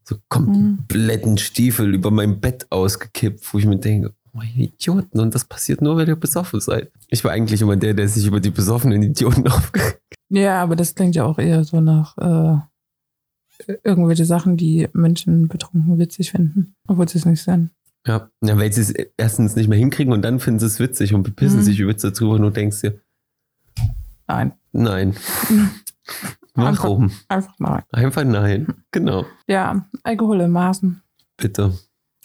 [0.04, 5.44] So kompletten Stiefel über mein Bett ausgekippt, wo ich mir denke, oh, Idioten, und das
[5.44, 6.90] passiert nur, weil ihr besoffen seid.
[7.08, 10.94] Ich war eigentlich immer der, der sich über die besoffenen Idioten aufgeregt Ja, aber das
[10.94, 12.58] klingt ja auch eher so nach äh,
[13.84, 17.70] irgendwelche Sachen, die Menschen betrunken witzig finden, obwohl sie es nicht sind.
[18.04, 21.14] Ja, ja weil sie es erstens nicht mehr hinkriegen und dann finden sie es witzig
[21.14, 21.62] und bepissen Mhm.
[21.62, 23.00] sich über Witze drüber und du denkst dir,
[24.26, 25.14] Nein, nein.
[26.54, 27.10] Warum?
[27.28, 27.82] einfach nein.
[27.92, 28.74] Einfach nein.
[28.90, 29.24] Genau.
[29.46, 31.02] Ja, Alkohol in Maßen.
[31.36, 31.72] Bitte.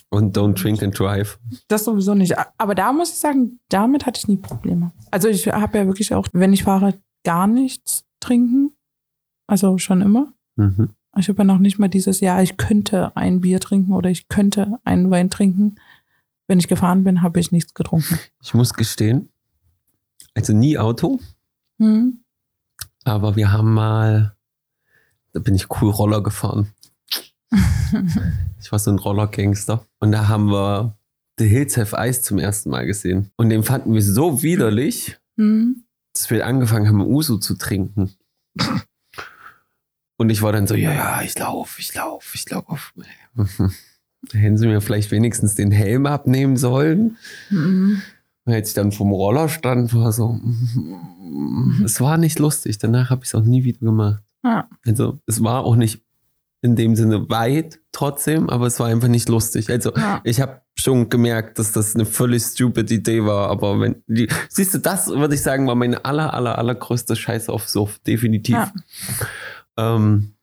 [0.10, 1.40] Und don't drink and drive.
[1.68, 2.34] Das sowieso nicht.
[2.58, 4.92] Aber da muss ich sagen, damit hatte ich nie Probleme.
[5.12, 8.72] Also ich habe ja wirklich auch, wenn ich fahre, gar nichts trinken.
[9.48, 10.34] Also schon immer.
[10.56, 10.90] Mhm.
[11.18, 14.28] Ich habe ja noch nicht mal dieses Jahr, ich könnte ein Bier trinken oder ich
[14.28, 15.76] könnte einen Wein trinken.
[16.48, 18.20] Wenn ich gefahren bin, habe ich nichts getrunken.
[18.44, 19.30] Ich muss gestehen,
[20.36, 21.20] also nie Auto,
[21.80, 22.24] Hm.
[23.14, 24.36] Aber wir haben mal,
[25.34, 26.72] da bin ich cool Roller gefahren.
[28.60, 29.86] Ich war so ein Rollergangster.
[30.00, 30.98] Und da haben wir
[31.38, 33.32] The Hills Have Ice zum ersten Mal gesehen.
[33.38, 35.84] Und den fanden wir so widerlich, Hm.
[36.14, 38.14] dass wir angefangen haben, Uso zu trinken.
[40.18, 42.94] Und ich war dann so, ja, ja, ich lauf, ich lauf, ich lauf.
[44.32, 47.18] Da hätten sie mir vielleicht wenigstens den Helm abnehmen sollen.
[47.52, 48.02] Mhm.
[48.48, 50.40] Als ich dann vom Roller stand, war so,
[51.84, 52.78] es war nicht lustig.
[52.78, 54.24] Danach habe ich es auch nie wieder gemacht.
[54.44, 54.68] Ja.
[54.86, 56.02] Also es war auch nicht
[56.62, 59.70] in dem Sinne weit trotzdem, aber es war einfach nicht lustig.
[59.70, 60.22] Also Ja.
[60.24, 64.74] ich habe schon gemerkt, dass das eine völlig stupid Idee war, aber wenn die, siehst
[64.74, 68.56] du, das würde ich sagen, war meine aller, aller, allergrößte Scheiße auf Suff, definitiv.
[68.56, 68.72] Ja.
[69.78, 70.34] Ähm,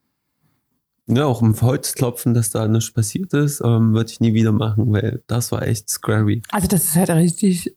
[1.07, 4.91] ja, auch im Holzklopfen, dass da nichts passiert ist, ähm, würde ich nie wieder machen,
[4.93, 6.43] weil das war echt scary.
[6.51, 7.77] Also das ist halt richtig,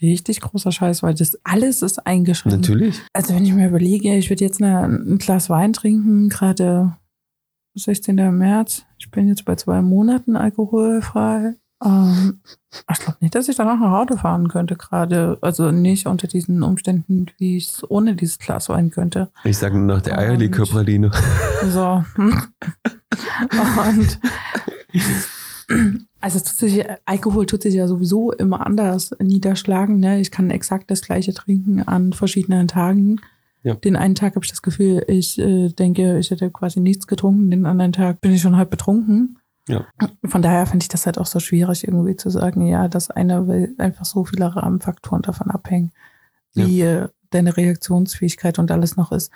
[0.00, 2.60] richtig großer Scheiß, weil das alles ist eingeschränkt.
[2.60, 3.00] Natürlich.
[3.12, 6.96] Also wenn ich mir überlege, ich würde jetzt eine, ein Glas Wein trinken, gerade
[7.74, 8.16] 16.
[8.36, 8.84] März.
[8.98, 11.54] Ich bin jetzt bei zwei Monaten alkoholfrei.
[11.84, 12.40] Ähm,
[12.90, 15.38] ich glaube nicht, dass ich danach nach Auto fahren könnte gerade.
[15.40, 19.30] Also nicht unter diesen Umständen, wie ich es ohne dieses Glas Wein könnte.
[19.42, 21.10] Ich sage nur nach der Eierlikörpraline.
[21.68, 22.04] So.
[23.88, 24.20] Und
[26.24, 30.00] also sich, Alkohol tut sich ja sowieso immer anders niederschlagen.
[30.00, 30.20] Ne?
[30.20, 33.20] Ich kann exakt das gleiche trinken an verschiedenen Tagen.
[33.62, 33.74] Ja.
[33.74, 37.50] Den einen Tag habe ich das Gefühl, ich äh, denke, ich hätte quasi nichts getrunken.
[37.50, 39.38] Den anderen Tag bin ich schon halb betrunken.
[39.68, 39.86] Ja.
[40.24, 43.46] Von daher finde ich das halt auch so schwierig, irgendwie zu sagen, ja, das eine,
[43.46, 45.92] weil einfach so viele Rahmenfaktoren davon abhängen,
[46.54, 49.30] wie äh, deine Reaktionsfähigkeit und alles noch ist.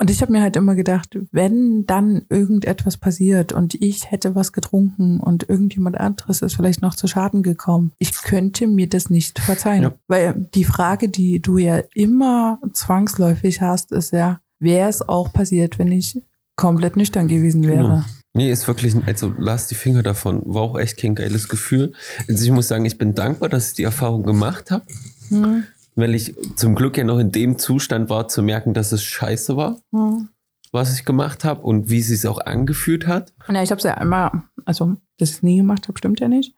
[0.00, 4.52] Und ich habe mir halt immer gedacht, wenn dann irgendetwas passiert und ich hätte was
[4.52, 9.40] getrunken und irgendjemand anderes ist vielleicht noch zu Schaden gekommen, ich könnte mir das nicht
[9.40, 9.82] verzeihen.
[9.82, 9.94] Ja.
[10.06, 15.80] Weil die Frage, die du ja immer zwangsläufig hast, ist ja, wäre es auch passiert,
[15.80, 16.22] wenn ich
[16.54, 17.82] komplett nüchtern gewesen wäre?
[17.82, 18.02] Genau.
[18.34, 20.42] Nee, ist wirklich, also lass die Finger davon.
[20.44, 21.92] War auch echt kein geiles Gefühl.
[22.28, 24.84] Also ich muss sagen, ich bin dankbar, dass ich die Erfahrung gemacht habe,
[25.28, 25.64] Hm,
[25.98, 29.56] weil ich zum Glück ja noch in dem Zustand war, zu merken, dass es scheiße
[29.56, 30.28] war, hm.
[30.70, 33.34] was ich gemacht habe und wie es sich auch angefühlt hat.
[33.48, 36.28] Ja, ich habe es ja einmal, also dass ich es nie gemacht habe, stimmt ja
[36.28, 36.54] nicht.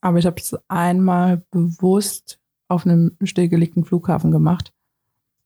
[0.00, 2.38] Aber ich habe es einmal bewusst
[2.68, 4.72] auf einem stillgelegten Flughafen gemacht.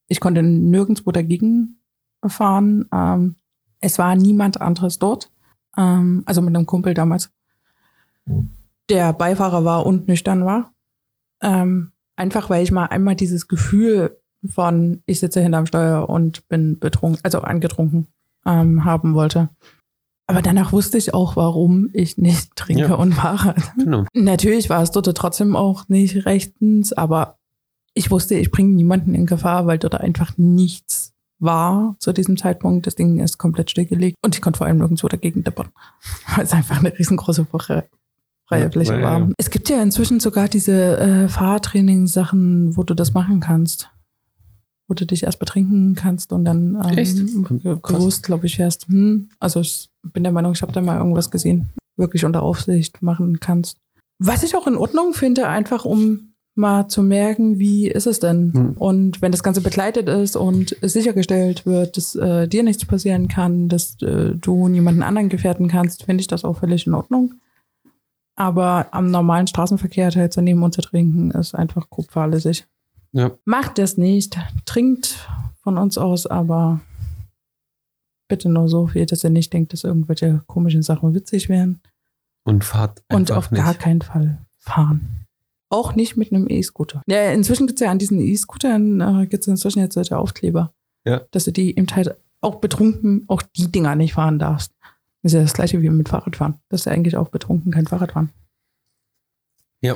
[0.09, 1.81] Ich konnte nirgendwo dagegen
[2.27, 2.87] fahren.
[2.93, 3.37] Ähm,
[3.81, 5.31] es war niemand anderes dort.
[5.77, 7.31] Ähm, also mit einem Kumpel damals.
[8.91, 10.73] Der Beifahrer war und nüchtern war.
[11.41, 14.17] Ähm, einfach weil ich mal einmal dieses Gefühl
[14.47, 18.07] von, ich sitze hinterm Steuer und bin betrunken, also angetrunken,
[18.47, 19.49] ähm, haben wollte.
[20.27, 22.95] Aber danach wusste ich auch, warum ich nicht trinke Ja.
[22.95, 23.55] und fahre.
[23.77, 24.05] Genau.
[24.15, 27.39] Natürlich war es dort trotzdem auch nicht rechtens, aber
[27.95, 32.87] ich wusste, ich bringe niemanden in Gefahr, weil dort einfach nichts war zu diesem Zeitpunkt.
[32.87, 35.71] Das Ding ist komplett stillgelegt und ich konnte vor allem nirgendwo dagegen deppern,
[36.37, 37.45] weil es einfach eine riesengroße
[38.49, 39.19] freie, Ja, Fläche war.
[39.21, 39.29] ja.
[39.37, 43.91] Es gibt ja inzwischen sogar diese äh, Fahrtrainingssachen, wo du das machen kannst.
[44.89, 47.45] Wo du dich erst betrinken kannst und dann ähm,
[47.83, 47.99] Krass.
[47.99, 48.89] bewusst, glaube ich, fährst.
[48.89, 49.29] Hm.
[49.39, 51.69] Also ich bin der Meinung, ich habe da mal irgendwas gesehen.
[51.97, 53.77] Wirklich unter Aufsicht machen kannst.
[54.19, 58.53] Was ich auch in Ordnung finde, einfach um mal zu merken, wie ist es denn?
[58.53, 58.73] Hm.
[58.79, 63.29] Und wenn das Ganze begleitet ist und es sichergestellt wird, dass äh, dir nichts passieren
[63.29, 67.35] kann, dass äh, du niemanden anderen gefährden kannst, finde ich das auch völlig in Ordnung.
[68.39, 72.69] Aber am normalen Straßenverkehr daneben und zu trinken, ist einfach grob fahrlässig.
[73.11, 73.33] Ja.
[73.45, 74.39] Macht das nicht.
[74.65, 75.29] Trinkt
[75.61, 76.81] von uns aus, aber
[78.29, 81.81] bitte nur so viel, dass ihr nicht denkt, dass irgendwelche komischen Sachen witzig wären.
[82.45, 83.61] Und fahrt Und einfach auf nicht.
[83.65, 85.27] gar keinen Fall fahren.
[85.69, 87.03] Auch nicht mit einem E-Scooter.
[87.09, 90.73] Ja, inzwischen gibt es ja an diesen E-Scootern, äh, gibt es inzwischen jetzt solche Aufkleber.
[91.05, 91.23] Ja.
[91.33, 94.73] Dass du die eben halt auch betrunken, auch die Dinger nicht fahren darfst.
[95.29, 96.55] Das ist ja das gleiche wie mit Fahrradfahren.
[96.71, 98.31] Das ist ja eigentlich auch betrunken kein Fahrradfahren.
[99.83, 99.95] Ja,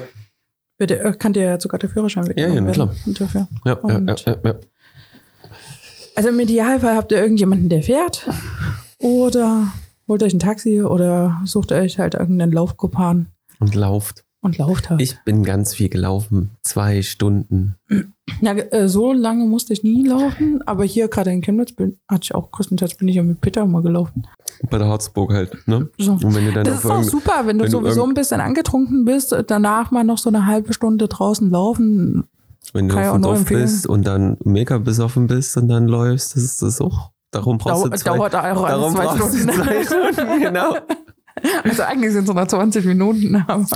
[0.77, 2.89] Bitte, äh, kann dir ja sogar der Führerschein ja, weggenommen na klar.
[2.89, 3.49] werden dafür.
[3.65, 4.55] ja, ja, ja, Und- ja, ja.
[6.17, 8.29] Also im Idealfall habt ihr irgendjemanden, der fährt.
[8.99, 9.73] Oder
[10.07, 13.29] holt euch ein Taxi oder sucht euch halt irgendeinen Laufkupan
[13.61, 14.25] Und lauft.
[14.43, 15.01] Und lauft halt.
[15.01, 16.51] Ich bin ganz viel gelaufen.
[16.63, 17.77] Zwei Stunden.
[18.41, 22.25] Ja, äh, so lange musste ich nie laufen, aber hier gerade in Chemnitz bin, hatte
[22.25, 24.27] ich auch größtenteils bin ich ja mit Peter mal gelaufen.
[24.69, 25.89] Bei der Harzburg halt, ne?
[25.99, 26.13] So.
[26.13, 29.05] Und wenn du dann Das ist auch super, wenn du wenn sowieso ein bisschen angetrunken
[29.05, 32.25] bist, danach mal noch so eine halbe Stunde draußen laufen.
[32.73, 33.63] wenn du kann ich auf Dorf empfehlen.
[33.63, 37.11] bist und dann mega besoffen bist und dann läufst, das ist das auch.
[37.31, 39.47] Darum brauchst Dau du zwei, dauert auch darum zwei brauchst Stunden.
[39.47, 39.85] du zwei
[40.15, 40.75] Stunden, genau.
[41.65, 43.37] Also eigentlich sind es noch 20 Minuten.
[43.47, 43.67] Aber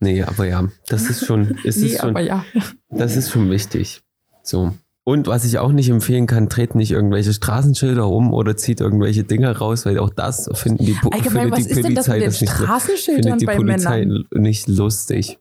[0.00, 2.44] Nee, aber ja, das ist schon, es nee, ist schon, aber ja.
[2.90, 4.02] das ist schon wichtig.
[4.42, 4.74] So.
[5.04, 9.24] Und was ich auch nicht empfehlen kann, dreht nicht irgendwelche Straßenschilder um oder zieht irgendwelche
[9.24, 12.14] Dinge raus, weil auch das finden die, Allgemein, findet was die ist denn das Polizei
[12.14, 14.24] mit den das nicht, findet die Polizei Männern?
[14.32, 15.38] nicht lustig.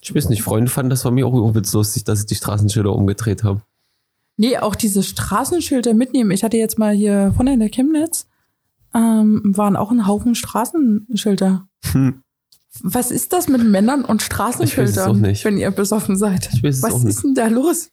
[0.00, 2.92] Ich weiß nicht, Freunde fanden das von mir auch übelst lustig, dass sie die Straßenschilder
[2.92, 3.62] umgedreht haben.
[4.36, 6.30] Nee, auch diese Straßenschilder mitnehmen.
[6.30, 8.26] Ich hatte jetzt mal hier vorne in der Chemnitz,
[8.94, 11.66] ähm, waren auch ein Haufen Straßenschilder.
[11.92, 12.22] Hm.
[12.82, 16.50] Was ist das mit Männern und Straßenschildern, wenn ihr besoffen seid?
[16.62, 17.90] Was ist denn da los?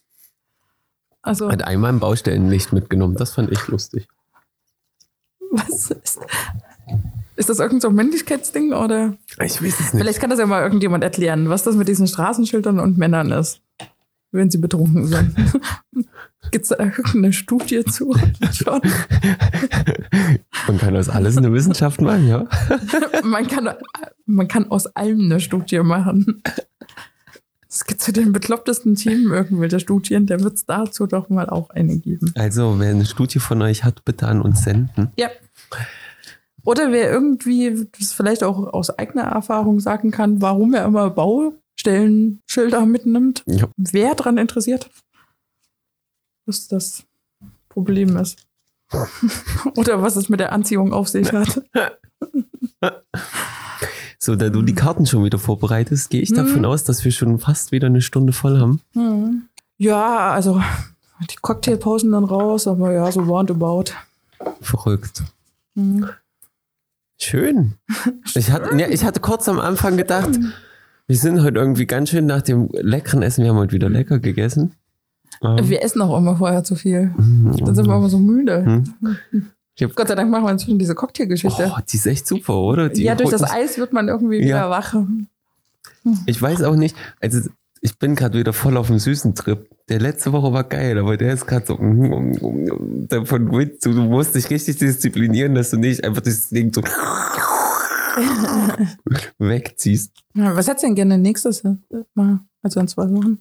[1.21, 4.07] Also, Hat einmal ein Baustellenlicht mitgenommen, das fand ich lustig.
[5.49, 6.19] was ist.
[7.35, 9.17] Ist das irgend so Männlichkeitsding oder?
[9.43, 9.89] Ich weiß es nicht.
[10.01, 13.61] Vielleicht kann das ja mal irgendjemand erklären, was das mit diesen Straßenschildern und Männern ist,
[14.31, 15.35] wenn sie betrunken sind.
[16.51, 18.15] Gibt es da irgendeine Studie zu?
[18.51, 18.81] Schon.
[20.67, 22.47] Man kann aus alles eine Wissenschaft machen, ja.
[23.23, 23.69] man, kann,
[24.25, 26.41] man kann aus allem eine Studie machen.
[27.67, 31.71] Es gibt zu den beklopptesten Themen irgendwelche Studien, da wird es dazu doch mal auch
[31.71, 32.31] eine geben.
[32.35, 35.11] Also, wer eine Studie von euch hat, bitte an uns senden.
[35.17, 35.27] Ja.
[36.63, 42.85] Oder wer irgendwie das vielleicht auch aus eigener Erfahrung sagen kann, warum er immer Baustellenschilder
[42.85, 43.43] mitnimmt.
[43.45, 43.67] Ja.
[43.77, 44.89] Wer daran interessiert,
[46.45, 47.03] was das
[47.69, 48.37] Problem ist.
[49.75, 51.61] Oder was es mit der Anziehung auf sich hat.
[54.17, 56.35] So, da du die Karten schon wieder vorbereitest, gehe ich Mhm.
[56.35, 58.81] davon aus, dass wir schon fast wieder eine Stunde voll haben.
[58.93, 59.43] Hm.
[59.77, 60.61] Ja, also
[61.29, 63.91] Die Cocktailpausen dann raus, aber ja, so roundabout.
[64.61, 65.23] Verrückt.
[65.75, 66.09] Mhm.
[67.19, 67.75] Schön.
[68.35, 70.31] Ich hatte, ja, ich hatte kurz am Anfang gedacht,
[71.07, 73.43] wir sind heute irgendwie ganz schön nach dem leckeren Essen.
[73.43, 74.73] Wir haben heute wieder lecker gegessen.
[75.43, 77.13] Ähm, Wir essen auch immer vorher zu viel.
[77.17, 78.83] Dann sind wir immer so müde.
[79.75, 81.71] Ich hab- Gott sei Dank machen wir inzwischen diese Cocktailgeschichte.
[81.75, 82.89] oh, die ist echt super, oder?
[82.89, 84.69] Die ja, durch das Eis wird man irgendwie wieder Ja.
[84.69, 84.95] wach.
[86.25, 87.41] Ich weiß auch nicht, also
[87.81, 89.67] ich bin gerade wieder voll auf dem süßen Trip.
[89.89, 94.03] Der letzte Woche war geil, aber der ist gerade so mm, davon willst du, du
[94.03, 96.81] musst dich richtig disziplinieren, dass du nicht einfach das Ding so
[99.39, 100.11] wegziehst.
[100.33, 101.63] Was hättest du denn gerne nächstes
[102.13, 102.39] Mal?
[102.61, 103.39] Also in zwei Wochen?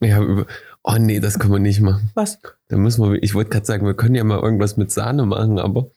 [0.00, 0.46] Ja, über,
[0.82, 2.10] oh nee, das können wir nicht machen.
[2.14, 2.38] Was?
[2.68, 5.58] Da müssen wir, ich wollte gerade sagen, wir können ja mal irgendwas mit Sahne machen,
[5.58, 5.90] aber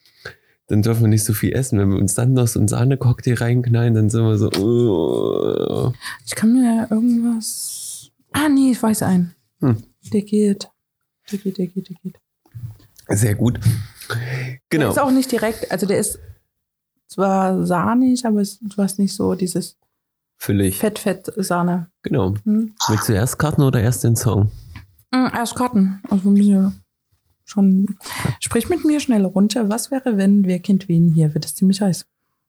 [0.67, 1.79] dann dürfen wir nicht so viel essen.
[1.79, 5.91] Wenn wir uns dann noch so einen Sahne-Cocktail reinknallen, dann sind wir so, uh,
[6.25, 8.09] Ich kann mir irgendwas.
[8.31, 9.35] Ah, nee, ich weiß einen.
[9.59, 9.83] Hm.
[10.13, 10.69] Der geht.
[11.31, 12.19] Der geht, der geht, der geht.
[13.09, 13.59] sehr gut.
[14.09, 14.89] Der Genau.
[14.91, 16.19] ist auch nicht direkt, also der ist
[17.07, 19.77] zwar sahnig, aber es, du hast nicht so dieses
[20.37, 20.77] Völlig.
[20.79, 21.89] Fett-Fett-Sahne.
[22.01, 22.33] Genau.
[22.45, 22.73] Hm?
[22.87, 24.49] Willst du erst Karten oder erst den Song?
[25.11, 26.01] Mm, Erst Karten.
[26.09, 26.71] Also ja
[27.51, 27.97] schon.
[28.39, 29.69] Sprich mit mir schnell runter.
[29.69, 31.33] Was wäre, wenn wir Kind wen hier?
[31.33, 32.05] Wird es ziemlich heiß.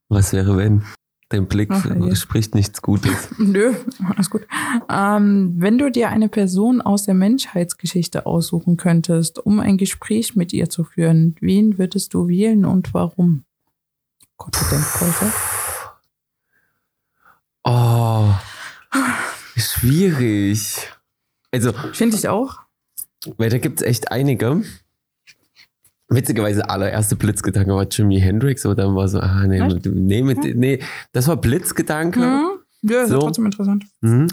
[0.09, 0.83] Was wäre, wenn?
[1.29, 2.15] Dein Blick je.
[2.15, 3.31] spricht nichts Gutes.
[3.39, 3.73] Nö,
[4.15, 4.47] alles gut.
[4.91, 10.53] Ähm, wenn du dir eine Person aus der Menschheitsgeschichte aussuchen könntest, um ein Gespräch mit
[10.53, 13.45] ihr zu führen, wen würdest du wählen und warum?
[14.37, 15.33] Gott, du Denkpause.
[17.65, 18.29] Oh,
[19.57, 20.93] schwierig.
[21.53, 22.61] Also, Finde ich auch.
[23.37, 24.63] weil da gibt es echt einige.
[26.09, 30.79] Witzigerweise, allererste Blitzgedanke war Jimi Hendrix, aber dann war so, ah, nee, nee, mit, nee,
[31.13, 32.21] das war Blitzgedanke.
[32.21, 32.49] Hm?
[32.83, 33.21] Ja, ist So.
[33.21, 33.85] trotzdem interessant.
[34.03, 34.27] Mhm.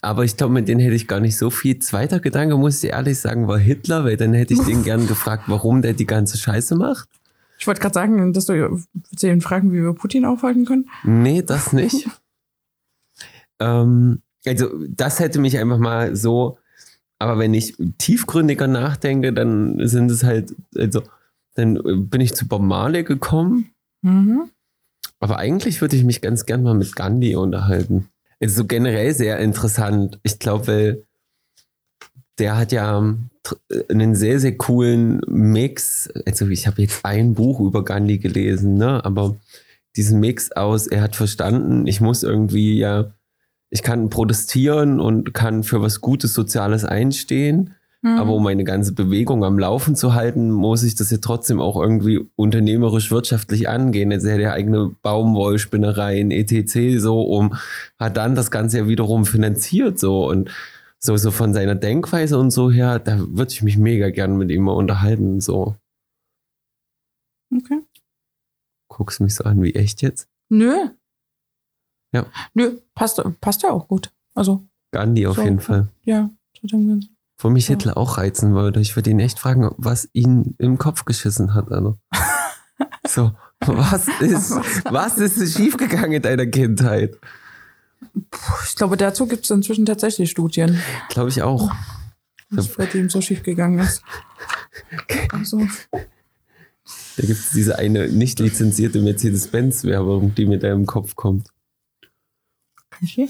[0.00, 1.80] Aber ich glaube, mit denen hätte ich gar nicht so viel.
[1.80, 5.44] Zweiter Gedanke, muss ich ehrlich sagen, war Hitler, weil dann hätte ich den gern gefragt,
[5.48, 7.08] warum der die ganze Scheiße macht.
[7.58, 10.88] Ich wollte gerade sagen, dass du willst du ihn fragen, wie wir Putin aufhalten können.
[11.02, 12.08] Nee, das nicht.
[13.60, 16.58] ähm, also, das hätte mich einfach mal so.
[17.18, 21.02] Aber wenn ich tiefgründiger nachdenke, dann sind es halt, also,
[21.54, 23.70] dann äh, bin ich zu Bob Marley gekommen.
[24.02, 24.50] Mhm.
[25.20, 28.08] Aber eigentlich würde ich mich ganz gern mal mit Gandhi unterhalten.
[28.40, 30.20] Also so generell sehr interessant.
[30.22, 31.02] Ich glaube, weil
[32.38, 36.08] der hat ja tr- einen sehr, sehr coolen Mix.
[36.24, 39.04] Also ich habe jetzt ein Buch über Gandhi gelesen, ne?
[39.04, 39.36] aber
[39.96, 43.10] diesen Mix aus, er hat verstanden, ich muss irgendwie ja,
[43.70, 47.74] ich kann protestieren und kann für was Gutes, Soziales einstehen.
[48.02, 48.18] Mhm.
[48.18, 51.80] Aber um meine ganze Bewegung am Laufen zu halten, muss ich das ja trotzdem auch
[51.80, 54.10] irgendwie unternehmerisch wirtschaftlich angehen.
[54.10, 57.00] Jetzt hat er eigene Baumwollspinnereien, etc.
[57.00, 57.56] so, um,
[57.98, 60.50] hat dann das Ganze ja wiederum finanziert, so und
[61.00, 64.50] so, so von seiner Denkweise und so her, da würde ich mich mega gern mit
[64.50, 65.76] ihm mal unterhalten, so.
[67.54, 67.80] Okay.
[68.88, 70.28] Guckst mich so an wie echt jetzt?
[70.48, 70.90] Nö.
[72.12, 72.26] Ja.
[72.54, 74.10] Nö, passt, passt ja auch gut.
[74.34, 75.42] Also, Gandhi auf So.
[75.42, 75.88] jeden Fall.
[76.04, 77.16] ja, zu dem Ganzen.
[77.40, 77.74] Wo mich Ja.
[77.76, 78.80] Hitler auch reizen würde.
[78.80, 81.98] Ich würde ihn echt fragen, was ihn im Kopf geschissen hat, Alter.
[83.06, 83.32] so,
[83.66, 84.50] was ist,
[84.90, 87.16] was ist schiefgegangen in deiner Kindheit?
[88.64, 90.80] Ich glaube, dazu gibt es inzwischen tatsächlich Studien,
[91.10, 91.70] Glaube ich auch.
[92.50, 94.02] was bei dem so schief gegangen ist.
[95.32, 95.58] Also,
[97.16, 101.48] Da gibt es diese eine nicht lizenzierte Mercedes-Benz-Werbung, die mit deinem Kopf kommt.
[103.06, 103.28] Hier?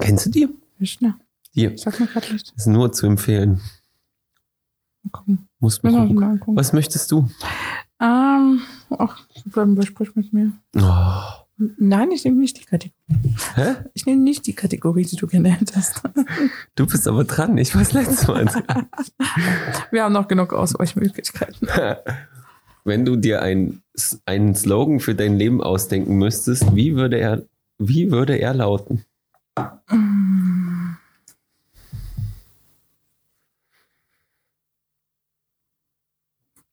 [0.00, 0.48] Kennst du die?
[0.78, 1.14] Nicht, ne?
[1.54, 2.52] Die Sag mir gerade nicht.
[2.56, 3.60] ist nur zu empfehlen.
[5.12, 5.48] Gucken.
[5.60, 6.56] Muss wir gucken.
[6.56, 7.28] Was möchtest du?
[8.00, 10.52] Ähm, ach, bleiben wir sprich mit mir.
[10.76, 11.44] Oh.
[11.56, 13.36] Nein, ich nehme nicht die Kategorie.
[13.54, 13.74] Hä?
[13.94, 16.02] Ich nehme nicht die Kategorie, die du genannt hast.
[16.74, 17.56] Du bist aber dran.
[17.58, 18.46] Ich weiß letztes Mal.
[19.92, 21.68] Wir haben noch genug Ausweichmöglichkeiten.
[22.84, 23.82] Wenn du dir ein,
[24.26, 27.44] einen Slogan für dein Leben ausdenken müsstest, wie würde er,
[27.78, 29.04] wie würde er lauten?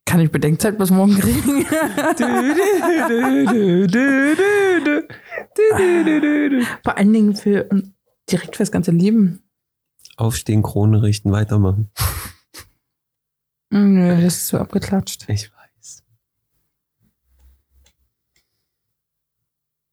[0.05, 1.65] Kann ich Bedenkzeit bis morgen kriegen?
[6.83, 7.69] Vor allen Dingen für
[8.29, 9.43] direkt fürs ganze Leben.
[10.17, 11.91] Aufstehen, Krone richten, weitermachen.
[13.69, 15.29] Nö, das ist so abgeklatscht.
[15.29, 15.49] Ich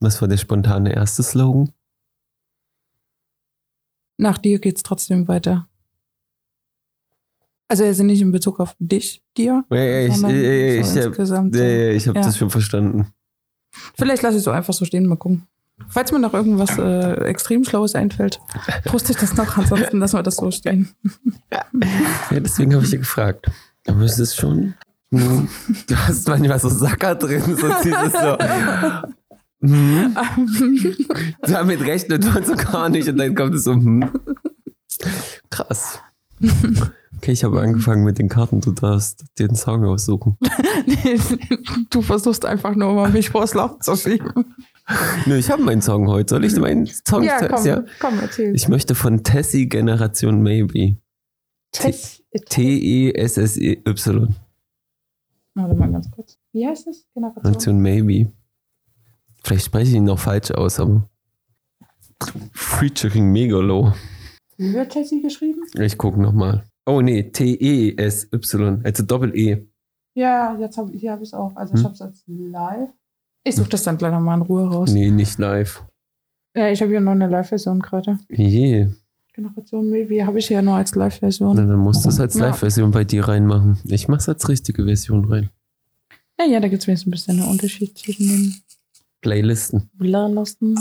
[0.00, 1.72] Was war der spontane erste Slogan?
[4.16, 5.68] Nach dir geht's trotzdem weiter.
[7.68, 9.64] Also also nicht in Bezug auf dich, dir.
[9.70, 11.62] Ja, ja, ich, ja, ja, so ich, hab, insgesamt so.
[11.62, 12.24] ja, ja, ich habe Ja.
[12.24, 13.12] das schon verstanden.
[13.96, 15.46] Vielleicht lasse ich so einfach so stehen, mal gucken.
[15.88, 18.40] Falls mir noch irgendwas äh, extrem Schlaues einfällt,
[18.86, 19.56] poste ich das noch.
[19.58, 20.88] Ansonsten lassen wir das so stehen.
[21.52, 23.46] Ja, deswegen habe ich dir gefragt.
[23.86, 24.74] Aber es ist schon.
[25.10, 28.36] Du hast manchmal so Sacker drin, so dieses so.
[29.60, 30.16] Hm,
[31.42, 33.72] damit rechnet man so gar nicht und dann kommt es so.
[33.72, 34.08] Hm.
[35.50, 36.00] Krass.
[37.16, 38.60] Okay, ich habe angefangen mit den Karten.
[38.60, 40.36] Du darfst dir den Song aussuchen.
[41.90, 44.54] du versuchst einfach nur mal mich vors Lauf zu schieben.
[45.26, 46.34] Nö, ich habe meinen Song heute.
[46.36, 47.84] Soll ich meinen Song Ja, komm, ja?
[47.98, 48.54] komm, erzähl.
[48.54, 50.96] Ich möchte von Tessie Generation Maybe.
[51.72, 54.34] Tess- E T-E-S-S-E-Y.
[55.54, 56.38] Warte mal ganz kurz.
[56.52, 57.06] Wie heißt es?
[57.14, 57.42] Generation?
[57.42, 58.32] Generation Maybe.
[59.42, 61.08] Vielleicht spreche ich ihn noch falsch aus, aber.
[62.52, 63.92] Featuring Megalo.
[64.56, 65.60] Wie wird Jessie geschrieben?
[65.78, 66.64] Ich gucke nochmal.
[66.86, 69.66] Oh nee, T-E-S-Y, also Doppel-E.
[70.14, 71.54] Ja, jetzt habe hier habe ich es auch.
[71.54, 71.78] Also Hm?
[71.78, 72.88] ich habe es als live.
[73.44, 74.90] Ich suche das dann gleich nochmal in Ruhe raus.
[74.90, 75.84] Nee, nicht live.
[76.56, 78.18] Ja, ich habe hier noch eine Live-Version gerade.
[78.30, 78.88] Je.
[79.32, 81.54] Generation Maybe habe ich ja nur als Live-Version.
[81.56, 82.46] Na, dann musst du es als Ja.
[82.46, 83.78] Live-Version bei dir reinmachen.
[83.84, 85.50] Ich mach's als richtige Version rein.
[86.40, 88.54] Ja, ja, da gibt es ein bisschen einen Unterschied zwischen den
[89.20, 89.90] Playlisten.
[89.98, 90.78] Playlistenn.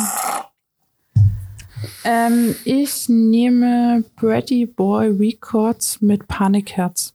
[2.04, 7.14] Ähm, ich nehme Brady Boy Records mit Panikherz.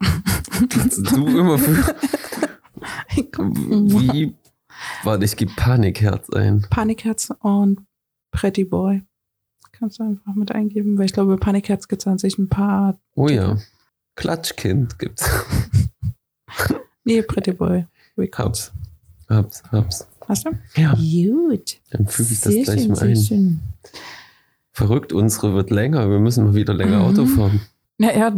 [0.58, 1.76] Du immer für.
[3.38, 4.34] Wie?
[5.04, 6.66] Warte, ich gebe Panikherz ein.
[6.70, 7.86] Panikherz und
[8.32, 9.02] Pretty Boy.
[9.70, 12.98] Kannst du einfach mit eingeben, weil ich glaube, Panikherz gibt es an sich ein paar.
[13.14, 13.58] Oh ja.
[14.16, 15.30] Klatschkind gibt's.
[17.04, 17.86] Nee, Pretty Boy
[18.18, 18.70] Records.
[19.28, 19.62] Hab's.
[19.70, 20.06] Hab's.
[20.26, 20.50] Hast du?
[20.76, 20.94] Ja.
[20.94, 21.78] Gut.
[21.90, 23.16] Dann füge ich das Sehr gleich schön, mal sehr ein.
[23.16, 23.60] schön.
[24.72, 26.08] Verrückt, unsere wird länger.
[26.10, 27.04] Wir müssen mal wieder länger Mhm.
[27.04, 27.60] Auto fahren.
[28.00, 28.32] Naja,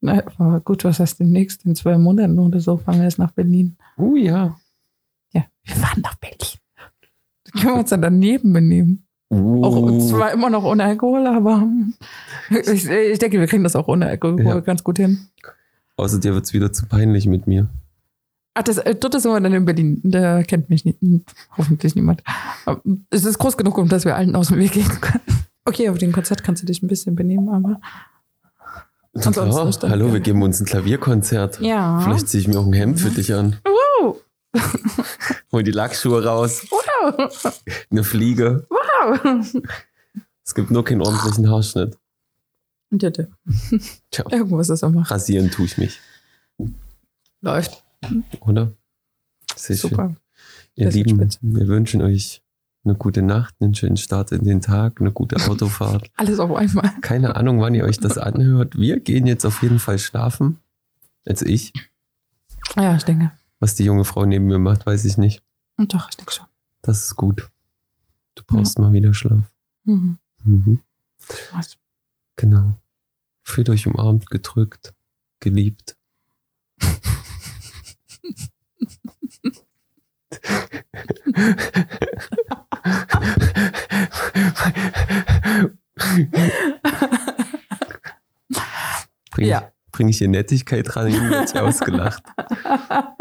[0.00, 1.64] na, gut, was heißt demnächst?
[1.66, 3.76] In zwei Monaten oder so fahren wir jetzt nach Berlin.
[3.96, 4.56] Oh ja.
[5.32, 6.38] Ja, wir fahren nach Berlin.
[7.44, 9.06] Da können wir uns dann daneben benehmen.
[9.30, 10.08] Auch Uh.
[10.08, 11.66] zwar immer noch ohne Alkohol, aber
[12.50, 14.60] ich, ich denke, wir kriegen das auch ohne Alkohol Ja.
[14.60, 15.26] ganz gut hin.
[15.96, 17.68] Außer dir wird's wieder zu peinlich mit mir.
[18.54, 20.00] Ach, das, äh, dort sind wir dann in Berlin.
[20.04, 21.24] Da kennt mich nie,
[21.56, 22.22] hoffentlich niemand.
[22.66, 25.20] Aber es ist groß genug, um dass wir allen aus dem Weg gehen können.
[25.64, 27.80] Okay, auf dem Konzert kannst du dich ein bisschen benehmen, aber.
[29.20, 31.60] Klar, ist hallo, wir geben uns ein Klavierkonzert.
[31.60, 32.00] Ja.
[32.00, 33.56] Vielleicht ziehe ich mir auch ein Hemd für dich an.
[34.00, 34.16] Wow!
[35.52, 36.64] Hol die Lackschuhe raus.
[36.70, 37.60] Wow!
[37.90, 38.66] Eine Fliege.
[38.68, 39.44] Wow!
[40.44, 41.96] Es gibt nur keinen ordentlichen Haarschnitt.
[42.90, 43.28] Und ja, der-
[44.10, 45.02] Tja, irgendwas ist immer.
[45.08, 46.00] rasieren tue ich mich.
[47.40, 47.84] Läuft.
[48.40, 48.72] Oder?
[49.54, 49.90] Sehr schön.
[49.90, 50.16] Super.
[50.74, 52.42] Ihr Das Lieben, wir wünschen euch
[52.84, 56.10] eine gute Nacht, einen schönen Start in den Tag, eine gute Autofahrt.
[56.16, 56.90] Alles auf einmal.
[57.02, 58.78] Keine Ahnung, wann ihr euch das anhört.
[58.78, 60.58] Wir gehen jetzt auf jeden Fall schlafen.
[61.26, 61.72] Also ich.
[62.76, 63.32] Ja, ich denke.
[63.58, 65.42] Was die junge Frau neben mir macht, weiß ich nicht.
[65.76, 66.46] Und doch, ich denke schon.
[66.80, 67.50] Das ist gut.
[68.34, 69.42] Du brauchst mal wieder Schlaf.
[69.84, 70.18] Mhm.
[70.44, 70.80] Mhm.
[71.52, 71.76] Was?
[72.36, 72.74] Genau.
[73.42, 74.94] Fühlt euch umarmt, gedrückt,
[75.40, 75.96] geliebt.
[89.30, 89.72] Bring, Ja.
[89.92, 92.22] Bring ich hier Nettigkeit ran, dann wird ich ausgelacht.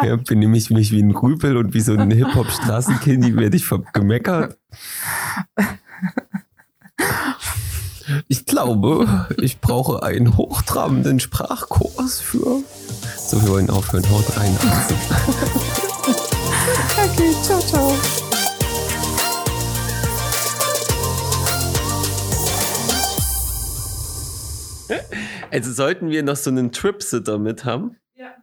[0.04, 4.58] Ja, benehme ich mich wie ein Rüpel und wie so ein Hip-Hop-Straßenkind, werde ich gemeckert.
[8.28, 12.64] Ich glaube, ich brauche einen hochtrabenden Sprachkurs für.
[13.18, 14.10] So, wir wollen aufhören.
[14.10, 14.58] Haut rein.
[14.62, 14.96] Also.
[16.98, 17.94] Okay, ciao, ciao.
[25.52, 27.98] also sollten wir noch so einen Tripsitter mit haben?
[28.16, 28.36] Ja.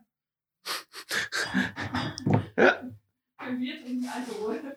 [3.59, 4.77] Wir trinken Alkohol.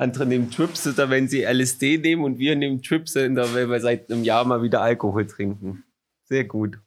[0.00, 4.24] Andere nehmen Tripsitter, wenn sie LSD nehmen und wir nehmen Tripsitter, weil wir seit einem
[4.24, 5.84] Jahr mal wieder Alkohol trinken.
[6.24, 6.78] Sehr gut.